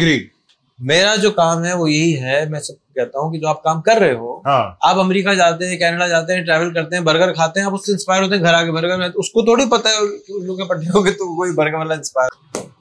میرا 0.79 1.15
جو 1.15 1.31
کام 1.31 1.65
ہے 1.65 1.73
وہ 1.73 1.91
یہی 1.91 2.21
ہے 2.21 2.45
میں 2.49 2.59
سب 2.59 2.73
کہتا 2.95 3.19
ہوں 3.19 3.31
کہ 3.31 3.39
جو 3.39 3.47
آپ 3.47 3.63
کام 3.63 3.81
کر 3.81 3.97
رہے 3.97 4.13
ہو 4.13 4.41
ہاں۔ 4.45 4.71
آپ 4.81 4.99
امریکہ 4.99 5.33
جاتے 5.33 5.67
ہیں 5.67 5.77
کینیڈا 5.77 6.07
جاتے 6.07 6.35
ہیں 6.35 6.45
ٹریول 6.45 6.73
کرتے 6.73 6.95
ہیں 6.95 7.03
برگر 7.03 7.33
کھاتے 7.33 7.59
ہیں 7.59 7.67
آپ 7.67 7.73
اس 7.73 7.85
سے 7.85 7.91
انسپائر 7.91 8.23
ہوتے 8.23 8.35
ہیں 8.35 8.43
گھر 8.43 8.53
آ 8.53 8.63
کے 8.63 8.71
برگر 8.71 8.97
میں 8.97 9.09
اس 9.15 9.29
کو 9.29 9.41
تھوڑی 9.41 9.65
پتا 9.69 9.89
ہے 9.89 9.95
پٹھے 10.65 10.89
ہو 10.89 11.05
گئے 11.05 11.13
تو 11.13 11.41
وہی 11.41 11.51
برگر 11.51 11.73
والا 11.73 11.93
انسپائر 11.93 12.29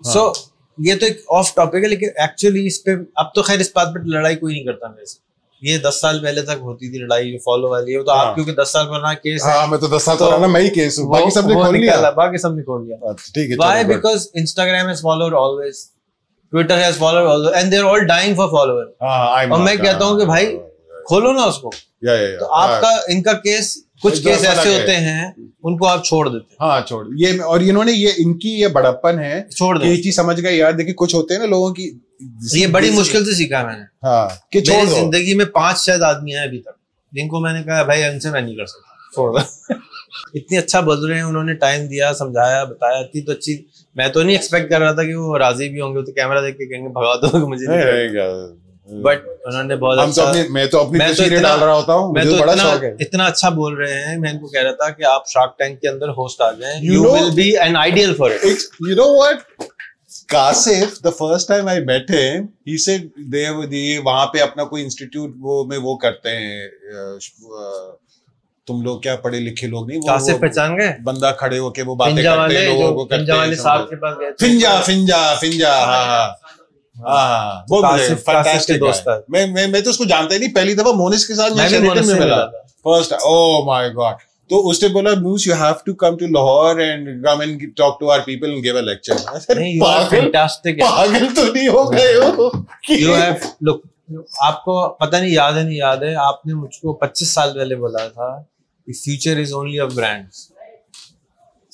سو 0.05 0.31
یہ 0.79 0.95
تو 0.95 1.07
ایک 1.07 1.21
آف 1.29 1.55
ٹاپک 1.55 1.75
ہے 1.75 1.89
لیکن 1.89 2.09
ایکچولی 2.17 2.67
اس 2.67 2.83
پہ 2.85 2.91
اب 3.15 3.35
تو 3.35 3.43
خیر 3.43 3.61
اس 3.61 3.71
بات 3.75 3.95
پہ 3.95 3.99
لڑائی 4.07 4.37
کوئی 4.37 4.55
نہیں 4.55 4.65
کرتا 4.65 4.89
میرے 4.89 5.05
سے۔ 5.07 5.19
یہ 5.63 5.79
دس 5.79 6.01
سال 6.01 6.19
پہلے 6.23 6.43
تک 6.43 6.63
ہوتی 6.63 6.91
تھی 6.91 6.99
لڑائی 6.99 7.37
فالو 7.39 7.69
والی 7.69 8.03
تو 8.05 8.11
آپ 8.11 8.27
ہاں۔ 8.27 8.35
کیونکہ 8.35 8.53
دس 8.53 8.73
سال 8.73 8.87
پرانا 8.87 9.13
کیس 9.15 9.45
ہاں 9.45 9.67
میں 9.67 9.79
تو 9.79 9.87
دس 9.87 10.03
سال 10.03 10.17
پرانا 10.17 10.47
میں 10.47 10.61
ہی 10.61 10.69
کیس 10.71 10.99
ہوں۔ 10.99 11.09
باقی 11.09 11.31
سب 11.31 11.47
نے 11.47 11.55
کھول 11.55 11.79
لیا۔ 11.81 12.11
باقی 12.11 12.39
سب 12.39 12.55
نے 12.55 12.63
کھول 12.63 12.87
لیا۔ 12.87 13.13
ٹھیک 13.35 13.51
ہے 13.51 13.85
because 13.85 14.29
Instagram 14.35 14.89
has 14.89 15.01
followed 15.03 15.35
always 15.35 15.85
Twitter 16.53 16.83
has 16.83 16.99
followed 16.99 17.31
always 17.31 17.55
and 17.55 17.73
they 17.73 17.79
are 17.79 17.85
all 17.85 18.07
dying 18.07 18.35
for 18.35 18.49
follower 18.49 18.85
اور 19.51 19.59
میں 19.61 19.77
کہتا 19.77 20.05
ہوں 20.05 20.19
کہ 20.19 20.25
بھائی 20.25 20.57
کھولو 21.07 21.33
نا 21.33 21.45
اس 21.45 21.59
کو۔ 21.59 21.71
تو 22.39 22.53
آپ 22.55 22.81
کا 22.81 22.89
ان 23.09 23.23
کا 23.23 23.33
کیس 23.41 23.77
کچھ 24.03 24.23
کیس 24.23 24.45
ایسے 24.47 24.69
ہوتے 24.71 24.97
ہیں 24.97 25.25
ان 25.63 25.77
کو 25.77 25.87
آپ 25.87 26.05
چھوڑ 26.05 26.29
دیتے 26.29 26.55
ہاں 26.61 26.81
چھوڑ۔ 26.81 27.05
یہ 27.17 27.43
اور 27.43 27.61
انہوں 27.63 27.85
نے 27.85 27.93
یہ 27.93 28.11
ان 28.19 28.37
کی 28.39 28.51
یہ 28.61 28.69
بڑپن 28.69 29.19
ہے 29.19 29.43
چھوڑ 29.51 29.77
یہ 29.83 30.03
چیز 30.03 30.17
سمجھ 30.17 30.41
گئے 30.41 30.57
یار 30.57 30.73
دیکھیے 30.73 30.95
کچھ 30.97 31.15
ہوتے 31.15 31.35
ہیں 31.35 31.41
نا 31.41 31.47
لوگوں 31.47 31.73
کی 31.75 31.91
یہ 32.55 32.67
بڑی 32.67 32.91
مشکل 32.91 33.25
سے 33.25 33.35
سیکھا 33.35 33.63
میں 33.67 33.77
نے۔ 33.77 33.85
ہاں 34.05 34.29
کہ 34.53 34.61
زندگی 34.91 35.35
میں 35.35 35.45
پانچ 35.55 35.79
شاید 35.79 36.03
آدمی 36.03 36.35
ہیں 36.35 36.43
ابھی 36.43 36.61
تک 36.61 36.77
جن 37.13 37.29
کو 37.29 37.41
میں 37.41 37.53
نے 37.53 37.63
کہا 37.63 37.83
بھائی 37.83 38.05
ان 38.05 38.21
سے 38.21 38.31
میں 38.31 38.41
نہیں 38.41 38.57
کر 38.57 38.67
سکتا۔ 38.67 38.93
چھوڑ 39.15 39.39
اتنی 40.35 40.59
اچھا 40.59 40.81
بدل 40.81 41.07
رہے 41.07 41.17
ہیں 41.17 41.23
انہوں 41.23 41.45
نے 41.45 41.55
ٹائم 41.57 41.87
دیا 41.87 42.13
سمجھایا 42.15 42.63
بتایا۔ 42.65 42.99
اتنی 42.99 43.21
تو 43.23 43.33
اچھی 43.33 43.57
میں 43.97 44.09
تو 44.09 44.23
نہیں 44.23 44.37
ایکسپیکٹ 44.37 44.71
کر 44.71 44.81
رہا 44.81 44.93
تھا 44.93 45.03
کہ 45.05 45.15
وہ 45.15 45.39
راضی 45.39 45.69
بھی 45.69 45.81
ہوں 45.81 45.95
گے 45.95 46.05
تو 46.05 46.13
کیمرہ 46.13 46.41
دیکھ 46.41 46.57
کے 46.59 46.67
کہیں 46.67 46.83
گے 46.83 46.89
بھگا 46.91 47.15
دو 47.23 47.47
مجھے 47.49 47.67
بٹ 48.89 49.23
انہوں 49.45 49.63
نے 49.63 49.77
بہت 49.77 50.19
میں 50.51 50.65
تو 50.67 50.81
اپنی 50.81 50.99
ڈال 51.31 51.63
رہا 51.63 51.75
ہوتا 51.75 51.95
ہوں 51.95 52.13
میں 52.13 52.25
تو 52.25 52.37
اتنا 53.01 53.25
اچھا 53.25 53.49
بول 53.51 53.75
رہے 53.75 54.03
ہیں 54.05 54.17
میں 54.17 54.31
ان 54.31 54.39
کو 54.39 54.49
کہہ 54.49 54.63
رہا 54.63 54.73
تھا 54.75 54.89
کہ 54.91 55.05
آپ 55.07 55.29
شارک 55.29 55.59
ٹینک 55.59 55.81
کے 55.81 55.89
اندر 55.89 56.09
ہوسٹ 56.17 56.41
آ 56.41 56.51
جائیں۔ 56.53 56.79
You 56.85 57.03
will 57.05 57.31
be 57.35 57.49
an 57.59 57.77
ideal 57.77 58.15
for 58.15 58.31
it 58.33 58.65
you 58.81 58.97
know 58.97 59.09
what 59.15 59.63
Kashif 60.29 61.03
the 61.05 61.11
first 61.11 61.49
time 61.49 61.69
I 61.69 61.81
بیٹھے 61.85 62.23
ہی 62.67 62.77
سے 62.79 62.97
وہاں 64.05 64.27
پہ 64.27 64.41
اپنا 64.41 64.65
کوئی 64.65 64.83
انسٹیٹیوٹ 64.83 65.35
وہ 65.41 65.65
میں 65.65 65.79
وہ 65.79 65.97
کرتے 65.97 66.37
ہیں 66.37 66.69
تم 68.67 68.81
لوگ 68.83 69.01
کیا 69.01 69.15
پڑھے 69.17 69.41
لکھے 69.41 69.67
لوگ 69.67 69.89
نہیں 69.89 70.01
کاسف 70.03 70.41
پہچان 70.41 70.77
گئے 70.79 70.93
بندہ 71.05 71.33
کھڑے 71.39 71.59
ہو 71.59 71.71
کے 71.71 71.83
وہ 71.83 71.95
باتیں 71.95 72.23
کرتے 72.23 72.59
ہیں 72.59 72.67
لوگوں 72.69 72.95
کو 72.95 73.05
کرتے 73.07 73.33
ہیں 73.33 73.55
فنجا 74.41 74.81
فنجا 74.81 75.23
فنجا 75.41 75.75
ہاں 75.77 76.05
ہاں 76.05 76.29
میں 79.29 79.81
تو 79.81 79.91
اس 79.91 79.99
کو 79.99 80.05
جانتا 80.05 80.35
ہی 80.35 80.39
نہیں 80.39 80.55
پہلی 80.55 80.75
دفعہ 80.75 80.93
مونس 80.93 81.27
کے 81.27 81.35
ساتھ 81.35 81.53
فرسٹ 82.85 83.13
او 83.13 83.65
مائی 83.65 83.91
گاڈ 83.91 84.23
تو 84.51 84.69
اس 84.69 84.83
نے 84.83 84.89
بولا 84.89 85.11
موس 85.21 85.47
you 85.47 85.55
have 85.55 85.73
to 85.87 85.95
come 85.95 86.17
to 86.17 86.27
Lahore 86.27 86.79
and 86.79 87.25
come 87.25 87.41
and 87.41 87.63
talk 87.77 87.99
to 88.01 88.11
our 88.11 88.21
people 88.21 88.51
and 88.51 88.65
gave 88.65 88.77
a 88.77 88.83
lecture 88.83 89.15
پاگل 90.81 91.27
تو 91.37 91.45
نہیں 91.45 91.69
ہو 91.69 91.83
گئے 91.93 92.15
ہو 92.17 92.49
یو 92.91 93.15
ہیو 93.15 93.35
لک 93.63 93.79
آپ 94.41 94.65
کو 94.65 94.89
پتہ 94.95 95.17
نہیں 95.17 95.31
یاد 95.31 95.53
ہے 95.53 95.63
نہیں 95.63 95.77
یاد 95.77 96.03
ہے 96.03 96.15
آپ 96.23 96.47
نے 96.47 96.55
مجھ 96.55 96.77
کو 96.81 96.93
پچیس 96.93 97.29
سال 97.29 97.55
پہلے 97.55 97.77
بولا 97.77 98.07
تھا 98.09 98.35
future 98.89 99.41
is 99.41 99.53
only 99.53 99.81
of 99.81 99.95
brands 99.95 100.51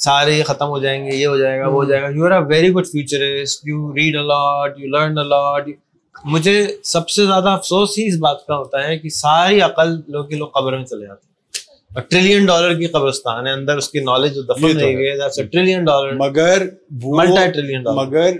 سارے 0.00 0.32
یہ 0.32 0.44
ختم 0.44 0.68
ہو 0.68 0.78
جائیں 0.78 1.06
گے 1.06 1.16
یہ 1.16 1.26
ہو 1.26 1.36
جائے 1.36 1.60
گا 1.60 1.66
وہ 1.66 1.72
ہو 1.72 1.84
جائے 1.84 2.02
گا۔ 2.02 2.08
You 2.08 2.26
are 2.26 2.30
a 2.30 2.38
very 2.48 2.72
good 2.72 2.86
futurist 2.86 3.60
you 3.66 3.94
read 3.94 4.16
a lot 4.16 4.78
you 4.78 4.88
learn 4.88 5.18
a lot 5.18 5.68
مجھے 6.24 6.66
سب 6.84 7.08
سے 7.08 7.26
زیادہ 7.26 7.48
افسوس 7.48 7.98
ہی 7.98 8.06
اس 8.08 8.16
بات 8.16 8.46
کا 8.46 8.56
ہوتا 8.56 8.88
ہے 8.88 8.98
کہ 8.98 9.08
ساری 9.08 9.60
عقل 9.60 10.00
لوگ 10.08 10.24
کے 10.24 10.36
لوگ 10.36 10.48
قبر 10.48 10.76
میں 10.76 10.84
چلے 10.84 11.06
جاتے 11.06 11.20
ہیں۔ 11.24 11.30
ٹریلین 12.10 12.46
ڈالر 12.46 12.74
کی 12.74 12.86
قبرستان 12.86 13.46
ہے 13.46 13.52
اندر 13.52 13.76
اس 13.76 13.88
کی 13.88 14.00
نالج 14.00 14.38
دفن 14.48 14.76
نہیں 14.76 14.96
گئی 14.96 15.18
ٹریلین 15.52 15.84
ڈالر 15.84 16.12
مگر 16.12 16.66
ملٹا 16.90 17.46
ٹریلین 17.46 17.82
ڈالر 17.82 18.06
مگر 18.06 18.30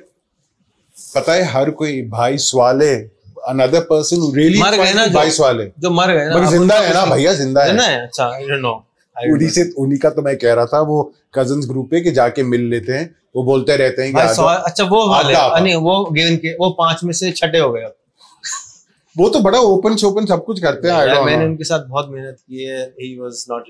پتہ 1.14 1.31
ہے 1.31 1.42
ہر 1.42 1.70
کوئی 1.70 2.03
بھائی 2.03 2.38
سوالے 2.38 3.07
another 3.51 3.83
person 3.92 4.18
who 4.23 4.29
really 4.38 4.59
مر 4.59 4.75
گئے 4.77 4.92
نا 4.92 5.07
بھائی 5.12 5.31
سوالے۔ 5.31 5.68
جو 5.77 5.90
مر 5.90 6.14
گئے 6.14 6.25
نا۔ 6.25 6.51
زندہ 6.51 6.75
ہے 6.75 6.92
نا 6.94 7.05
بھیا 7.05 7.33
زندہ 7.33 7.61
ہے؟ 7.61 8.03
اچھا 8.05 8.25
I 8.25 8.42
don't 8.42 8.62
know 8.64 8.79
سے 9.51 9.97
کا 9.97 10.11
تو 10.11 10.23
میں 10.23 10.35
کہہ 10.35 10.55
رہا 10.55 10.65
تھا 10.65 10.81
وہ 10.81 11.03
کزنس 11.31 11.69
گروپ 11.71 11.91
پہ 11.91 12.01
کہ 12.01 12.11
جا 12.11 12.29
کے 12.29 12.43
مل 12.43 12.69
لیتے 12.71 12.99
ہیں 12.99 13.05
وہ 13.35 13.43
بولتے 13.43 13.77
رہتے 13.77 14.07
ہیں 14.07 14.13
اچھا 14.15 14.85
وہ 14.91 15.05
وہ 15.81 16.05
گیم 16.17 16.37
کے 16.37 16.55
وہ 16.59 16.73
پانچ 16.73 17.05
میں 17.05 17.13
سے 17.13 17.33
چھٹے 17.33 17.61
ہو 17.61 17.75
گئے 17.75 17.85
وہ 19.17 19.29
تو 19.29 19.39
بڑا 19.39 19.59
اوپن 19.59 19.97
شوپن 19.97 20.27
سب 20.27 20.45
کچھ 20.47 20.61
کرتے 20.63 20.91
ہیں 20.91 21.25
میں 21.25 21.37
نے 21.37 21.45
ان 21.45 21.57
کے 21.57 21.65
ساتھ 21.65 21.87
بہت 21.89 22.11
محنت 22.11 22.39
کی 22.39 22.69
ہے 22.69 22.85
ہی 22.85 23.19
واز 23.19 23.45
ناٹ 23.49 23.69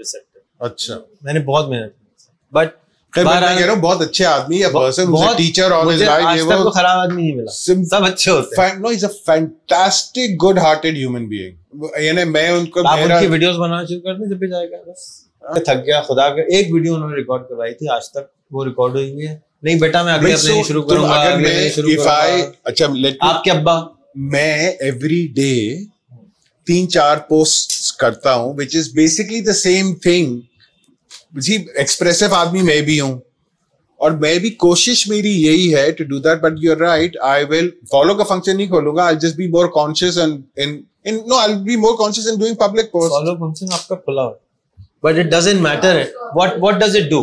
اچھا 0.61 0.99
میں 1.23 1.33
نے 1.33 1.41
بہت 1.41 1.69
محنت 1.69 1.93
کی 1.93 2.29
بٹ 2.53 2.79
بہت 3.83 4.01
اچھے 4.01 4.25
آدمی 4.25 4.63
ہے 4.65 4.69
ٹیچر 5.37 5.71
خراب 6.75 6.99
آدمی 6.99 7.23
نہیں 7.23 7.35
ملا 7.35 7.53
سب 7.85 8.05
اچھے 8.05 8.31
ہوتے 8.31 8.61
ہیں 8.61 9.09
fantastic 9.27 10.45
good 10.45 10.59
hearted 10.59 10.97
human 10.97 11.27
being 11.29 11.85
یعنی 12.01 12.25
میں 12.25 12.49
ان 12.49 12.67
کو 12.67 12.81
ویڈیوز 13.29 13.57
بنانا 13.57 13.85
شروع 13.85 14.01
کر 14.01 14.15
دیں 14.15 14.29
جب 14.29 14.37
بھی 14.37 14.49
جائے 14.49 14.71
گا 14.71 14.77
بس 14.87 15.30
تھک 15.45 15.87
گیا 15.87 16.01
خدا 16.01 16.29
کا۔ 16.29 16.43
ایک 16.43 16.75
ویڈیو 16.75 16.95
انہوں 16.95 17.11
نے 17.11 17.17
ریکارڈ 17.17 17.43
کروائی 17.49 17.75
تھی 17.75 17.89
آج 17.89 18.11
تک 18.11 18.25
وہ 18.51 18.65
ریکارڈ 18.65 18.97
ہوئی 18.97 19.27
ہے۔ 19.27 19.39
نہیں 19.63 19.79
بیٹا 19.79 20.03
میں 20.03 20.13
اگلے 20.13 20.33
اپنے 20.33 20.63
شروع 20.63 20.83
کروں 20.83 21.05
گا 21.05 21.23
اچھا 22.65 22.87
آپ 23.21 23.45
کے 23.45 23.51
ابا؟ 23.51 23.81
میں 24.15 24.71
ایوری 24.81 25.27
ڈے 25.37 25.77
تین 26.67 26.89
چار 26.89 27.17
پوسٹ 27.17 27.97
کرتا 27.97 28.35
ہوں 28.35 28.55
which 28.57 28.77
is 28.77 28.89
basically 28.95 29.41
the 29.41 29.53
same 29.53 29.95
thing 29.95 30.41
G 31.39 31.65
expressive 31.75 32.35
آدمی 32.35 32.63
میں 32.63 32.81
بھی 32.81 33.01
ہوں۔ 33.01 33.19
اور 34.01 34.11
میں 34.11 34.39
بھی 34.39 34.51
کوشش 34.51 35.09
میری 35.09 35.31
یہی 35.43 35.75
ہے 35.75 35.91
to 35.91 36.05
do 36.05 36.19
that 36.19 36.41
but 36.41 36.53
you 36.63 36.75
right 36.79 37.17
I 37.21 37.45
will 37.45 37.71
follow 37.91 38.15
کا 38.15 38.25
فنکشن 38.25 38.57
نہیں 38.57 38.67
کھولوں 38.67 38.97
گا 38.97 39.05
I 39.05 39.17
just 39.17 39.37
be 39.37 39.47
more 39.47 39.67
conscious 39.67 40.19
no 40.19 41.35
I 41.35 41.55
be 41.55 41.77
more 41.77 41.95
conscious 41.99 42.27
in 42.27 42.39
doing 42.39 42.55
public 42.55 42.91
post 42.93 43.11
follow 43.11 43.37
function 43.37 43.73
آپ 43.73 43.89
کا 43.89 43.95
کھلا 43.95 44.23
ہو۔ 44.23 44.50
But 45.03 45.19
it 45.19 45.31
doesn't 45.33 45.61
matter 45.61 46.03
what 46.35 46.55
what 46.59 46.81
does 46.81 46.97
it 46.97 47.11
do 47.11 47.23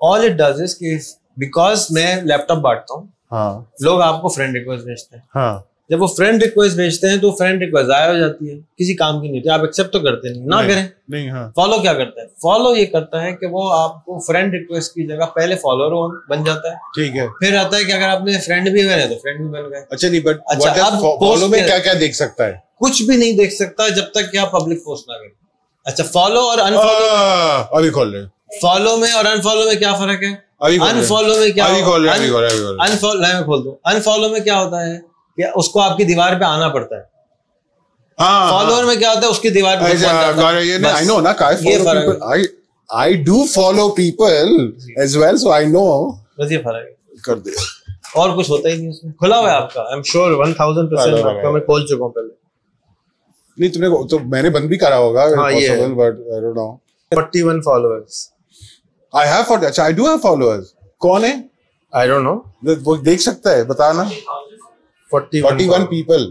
all 0.00 0.24
it 0.24 0.38
does 0.38 0.62
is 0.62 0.78
کہ 0.78 0.96
because 1.36 1.86
میں 1.90 2.14
لیپ 2.22 2.48
top 2.48 2.58
بانٹتا 2.58 2.94
ہوں 2.94 3.06
ہاں 3.32 3.52
لوگ 3.80 4.00
آپ 4.00 4.22
کو 4.22 4.28
فرینڈ 4.28 4.56
ریکویسٹ 4.56 4.84
بھیجتے 4.84 5.16
ہیں 5.16 5.22
ہاں 5.36 5.58
جب 5.90 6.02
وہ 6.02 6.06
فرینڈ 6.06 6.42
ریکویسٹ 6.42 6.76
بھیجتے 6.76 7.08
ہیں 7.08 7.16
تو 7.16 7.30
فرینڈ 7.30 7.62
ریکویسٹ 7.62 7.86
ضائع 7.86 8.08
ہو 8.08 8.18
جاتی 8.18 8.50
ہے 8.50 8.54
کسی 8.78 8.94
کام 8.96 9.20
کی 9.20 9.28
نہیں 9.28 9.38
ہوتی 9.38 9.48
آپ 9.50 9.60
ایکسپٹ 9.60 9.92
تو 9.92 10.00
کرتے 10.00 10.28
نہیں 10.28 10.44
نہ 10.46 10.60
کریں 10.68 11.50
فالو 11.56 11.80
کیا 11.82 11.92
کرتا 11.94 12.20
ہے 12.20 12.26
فالو 12.42 12.74
یہ 12.76 12.86
کرتا 12.86 13.22
ہے 13.22 13.32
کہ 13.32 13.46
وہ 13.46 13.72
آپ 13.72 14.04
کو 14.04 14.18
فرینڈ 14.26 14.54
ریکویسٹ 14.54 14.94
کی 14.94 15.06
جگہ 15.06 15.26
پہلے 15.34 15.56
فالوور 15.56 16.14
بن 16.28 16.44
جاتا 16.44 16.70
ہے 16.70 16.90
ٹھیک 16.94 17.16
ہے 17.16 17.26
پھر 17.40 17.56
آتا 17.56 17.76
ہے 17.76 17.84
کہ 17.84 17.92
اگر 17.92 18.08
آپ 18.08 18.24
نے 18.24 18.38
فرینڈ 18.46 18.70
بھی 18.70 18.86
بنے 18.88 19.06
تو 19.08 19.18
فرینڈ 19.22 19.40
بھی 19.40 19.48
بن 19.50 19.70
گئے 19.70 19.84
اچھا 19.90 20.08
نہیں 20.08 20.20
بٹ 20.20 20.40
اچھا 20.46 20.72
اب 20.86 21.00
فالو 21.20 21.48
میں 21.48 21.62
کیا 21.66 21.78
کیا 21.78 21.92
دیکھ 22.00 22.16
سکتا 22.16 22.46
ہے 22.46 22.56
کچھ 22.80 23.02
بھی 23.02 23.16
نہیں 23.16 23.36
دیکھ 23.36 23.54
سکتا 23.54 23.88
جب 23.90 24.10
تک 24.14 24.32
کہ 24.32 24.38
آپ 24.38 24.52
پبلک 24.52 24.84
پوسٹ 24.84 25.08
نہ 25.08 25.14
کریں 25.14 25.41
اچھا 25.84 26.04
فالو 26.12 26.40
اور 26.40 26.58
ان 26.58 26.74
فالو 26.74 27.76
ابھی 27.76 27.90
کھول 27.90 28.14
رہے 28.14 28.24
فالو 28.62 28.96
میں 28.96 29.12
اور 29.12 29.24
ان 29.24 29.42
فالو 29.42 29.64
میں 29.64 29.74
کیا 29.74 29.94
فرق 29.94 30.22
ہے؟ 30.22 30.34
ان 30.80 31.02
فالو 31.02 31.34
میں 31.40 31.48
کیا 31.48 31.64
ان 33.84 34.00
فالو 34.00 34.28
میں 34.28 34.40
کیا 34.40 34.62
ہوتا 34.62 34.86
ہے 34.86 34.98
کہ 35.36 35.42
اس 35.54 35.68
کو 35.68 35.80
آپ 35.80 35.96
کی 35.96 36.04
دیوار 36.04 36.34
پہ 36.38 36.44
آنا 36.44 36.68
پڑتا 36.68 36.96
ہے۔ 36.96 37.00
فالوور 38.50 38.78
ہاں، 38.78 38.82
میں 38.82 38.96
کیا 38.96 39.08
ہوتا 39.10 39.20
ہے؟ 39.20 39.26
اس 39.26 39.38
کی 39.38 39.48
دیوار 39.48 39.76
پہ 39.76 39.84
I 42.90 43.14
do 43.14 43.46
follow 43.46 43.88
people 43.90 44.70
as 44.96 45.16
well 45.16 45.36
so 45.36 45.50
I 45.50 45.66
know 45.66 46.10
بس 46.10 46.52
یہ 46.52 46.58
فرق 46.64 47.24
کر 47.24 47.38
دے۔ 47.38 47.50
اور 48.14 48.36
کچھ 48.36 48.50
ہوتا 48.50 48.68
ہی 48.68 48.76
نہیں 48.76 48.88
اس 48.88 49.04
میں۔ 49.04 49.12
کھلا 49.12 49.38
ہوا 49.38 49.50
ہے 49.50 49.56
آپ 49.56 49.74
کا 49.74 49.80
I 49.80 49.94
am 49.94 50.02
sure 50.02 50.30
one 50.30 50.54
thousand 50.54 50.90
percent 50.90 51.24
میں 51.52 51.60
کھول 51.60 51.86
چکا 51.86 52.04
ہوں 52.04 52.08
پہلے۔ 52.08 52.41
نہیں 53.62 53.72
تم 53.72 53.80
نے 53.80 53.88
تو 54.08 54.18
میں 54.26 54.42
نے 54.42 54.50
بند 54.50 54.64
بھی 54.64 54.76
کرا 54.78 54.98
ہوگا 54.98 55.24
ہاں 55.26 55.50
آئی 59.12 59.28
اچھا 59.66 59.88
ڈو 59.90 60.06
ہیو 60.06 60.60
کون 61.00 61.24
ہے 61.24 61.32
آئی 61.92 62.08
ڈونٹ 62.08 62.24
نو 62.24 62.34
وہ 62.84 62.96
دیکھ 63.04 63.22
سکتا 63.22 63.56
ہے 63.56 63.64
بتانا۔ 63.64 64.04
پیپل 65.90 66.30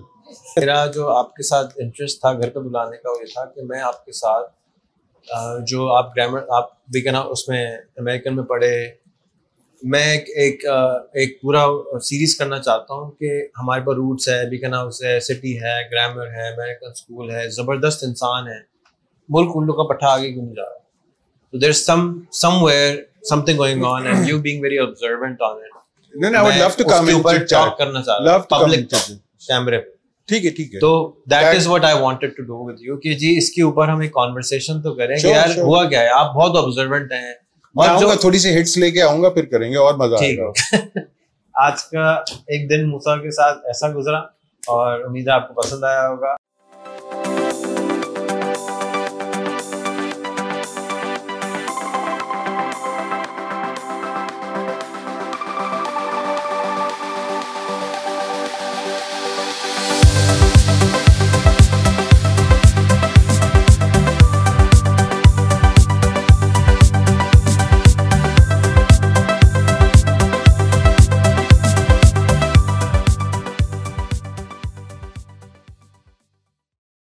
میرا 0.57 0.85
جو 0.85 1.09
آپ 1.09 1.33
کے 1.35 1.43
ساتھ 1.43 1.73
انٹرسٹ 1.75 2.19
تھا 2.21 2.31
گھر 2.33 2.49
پہ 2.49 2.59
بلانے 2.59 2.97
کا 2.97 3.11
وہ 3.11 3.17
یہ 3.21 3.25
تھا 3.25 3.45
کہ 3.45 3.61
میں 3.63 3.81
آپ 3.81 4.05
کے 4.05 4.11
ساتھ 4.11 4.49
جو 5.65 5.87
آپ 5.93 6.15
گرامر 6.17 6.41
آپ 6.49 6.69
بھی 6.91 7.01
کہنا 7.01 7.19
اس 7.29 7.47
میں 7.49 7.65
امیریکن 7.97 8.35
میں 8.35 8.43
پڑھے 8.43 8.71
میں 9.83 10.17
ایک 10.17 10.65
ایک 11.13 11.41
پورا 11.41 11.65
سیریز 12.01 12.35
کرنا 12.35 12.59
چاہتا 12.59 12.93
ہوں 12.93 13.11
کہ 13.11 13.41
ہمارے 13.61 13.81
پاس 13.81 13.95
روٹس 13.95 14.29
ہے 14.29 14.49
بھی 14.49 14.57
کہنا 14.57 14.81
اس 14.81 15.03
ہے 15.03 15.19
سٹی 15.19 15.57
ہے 15.57 15.81
گرامر 15.91 16.27
ہے 16.27 16.53
امیریکن 16.53 16.91
اسکول 16.91 17.31
ہے 17.31 17.49
زبردست 17.49 18.03
انسان 18.03 18.47
ہے۔ 18.47 18.71
ملک 19.29 19.51
ان 19.55 19.65
لوگ 19.65 19.75
کا 19.75 19.93
پٹھا 19.93 20.07
آگے 20.07 20.31
کیوں 20.33 20.45
نہیں 20.45 20.55
جا 20.55 20.63
رہا؟ 20.63 20.77
تو 21.51 21.57
there 21.57 21.71
some 21.71 22.19
somewhere 22.63 22.95
something 23.41 23.57
going 23.57 23.83
on 23.85 24.07
and 24.07 24.29
you 24.29 24.39
being 24.39 24.61
very 24.61 24.77
observant 24.77 25.41
on 25.41 25.57
it 25.57 25.71
جی 33.19 33.37
اس 33.37 33.49
کے 33.49 33.61
اوپر 33.61 33.87
ہم 33.87 34.07
کانورسن 34.07 34.81
تو 34.81 34.95
کریں 34.95 35.15
یار 35.29 35.59
ہوا 35.59 35.89
کیا 35.89 35.99
ہے؟ 35.99 36.07
آپ 36.07 36.33
بہت 36.35 36.65
آبزروینٹ 36.65 37.11
ہیں۔ 37.11 37.33
تھوڑی 38.21 38.39
سی 38.39 38.62
ہٹس 38.62 38.77
لے 38.77 38.91
کے 38.91 39.01
آؤں 39.01 39.23
گا 39.23 39.29
پھر 39.29 39.45
کریں 39.45 39.71
گے 39.71 39.77
اور 39.77 39.93
مزہ 39.93 40.15
آئے 40.15 40.38
گا۔ 40.38 40.51
آج 41.55 41.84
کا 41.84 42.12
ایک 42.47 42.69
دن 42.69 42.89
موسا 42.89 43.15
کے 43.17 43.31
ساتھ 43.31 43.57
ایسا 43.65 43.88
گزرا 43.89 44.17
اور 44.67 45.01
امید 45.01 45.27
ہے 45.27 45.34
آپ 45.34 45.47
کو 45.47 45.62
پسند 45.62 45.84
آیا 45.84 46.07
ہوگا۔ 46.07 46.36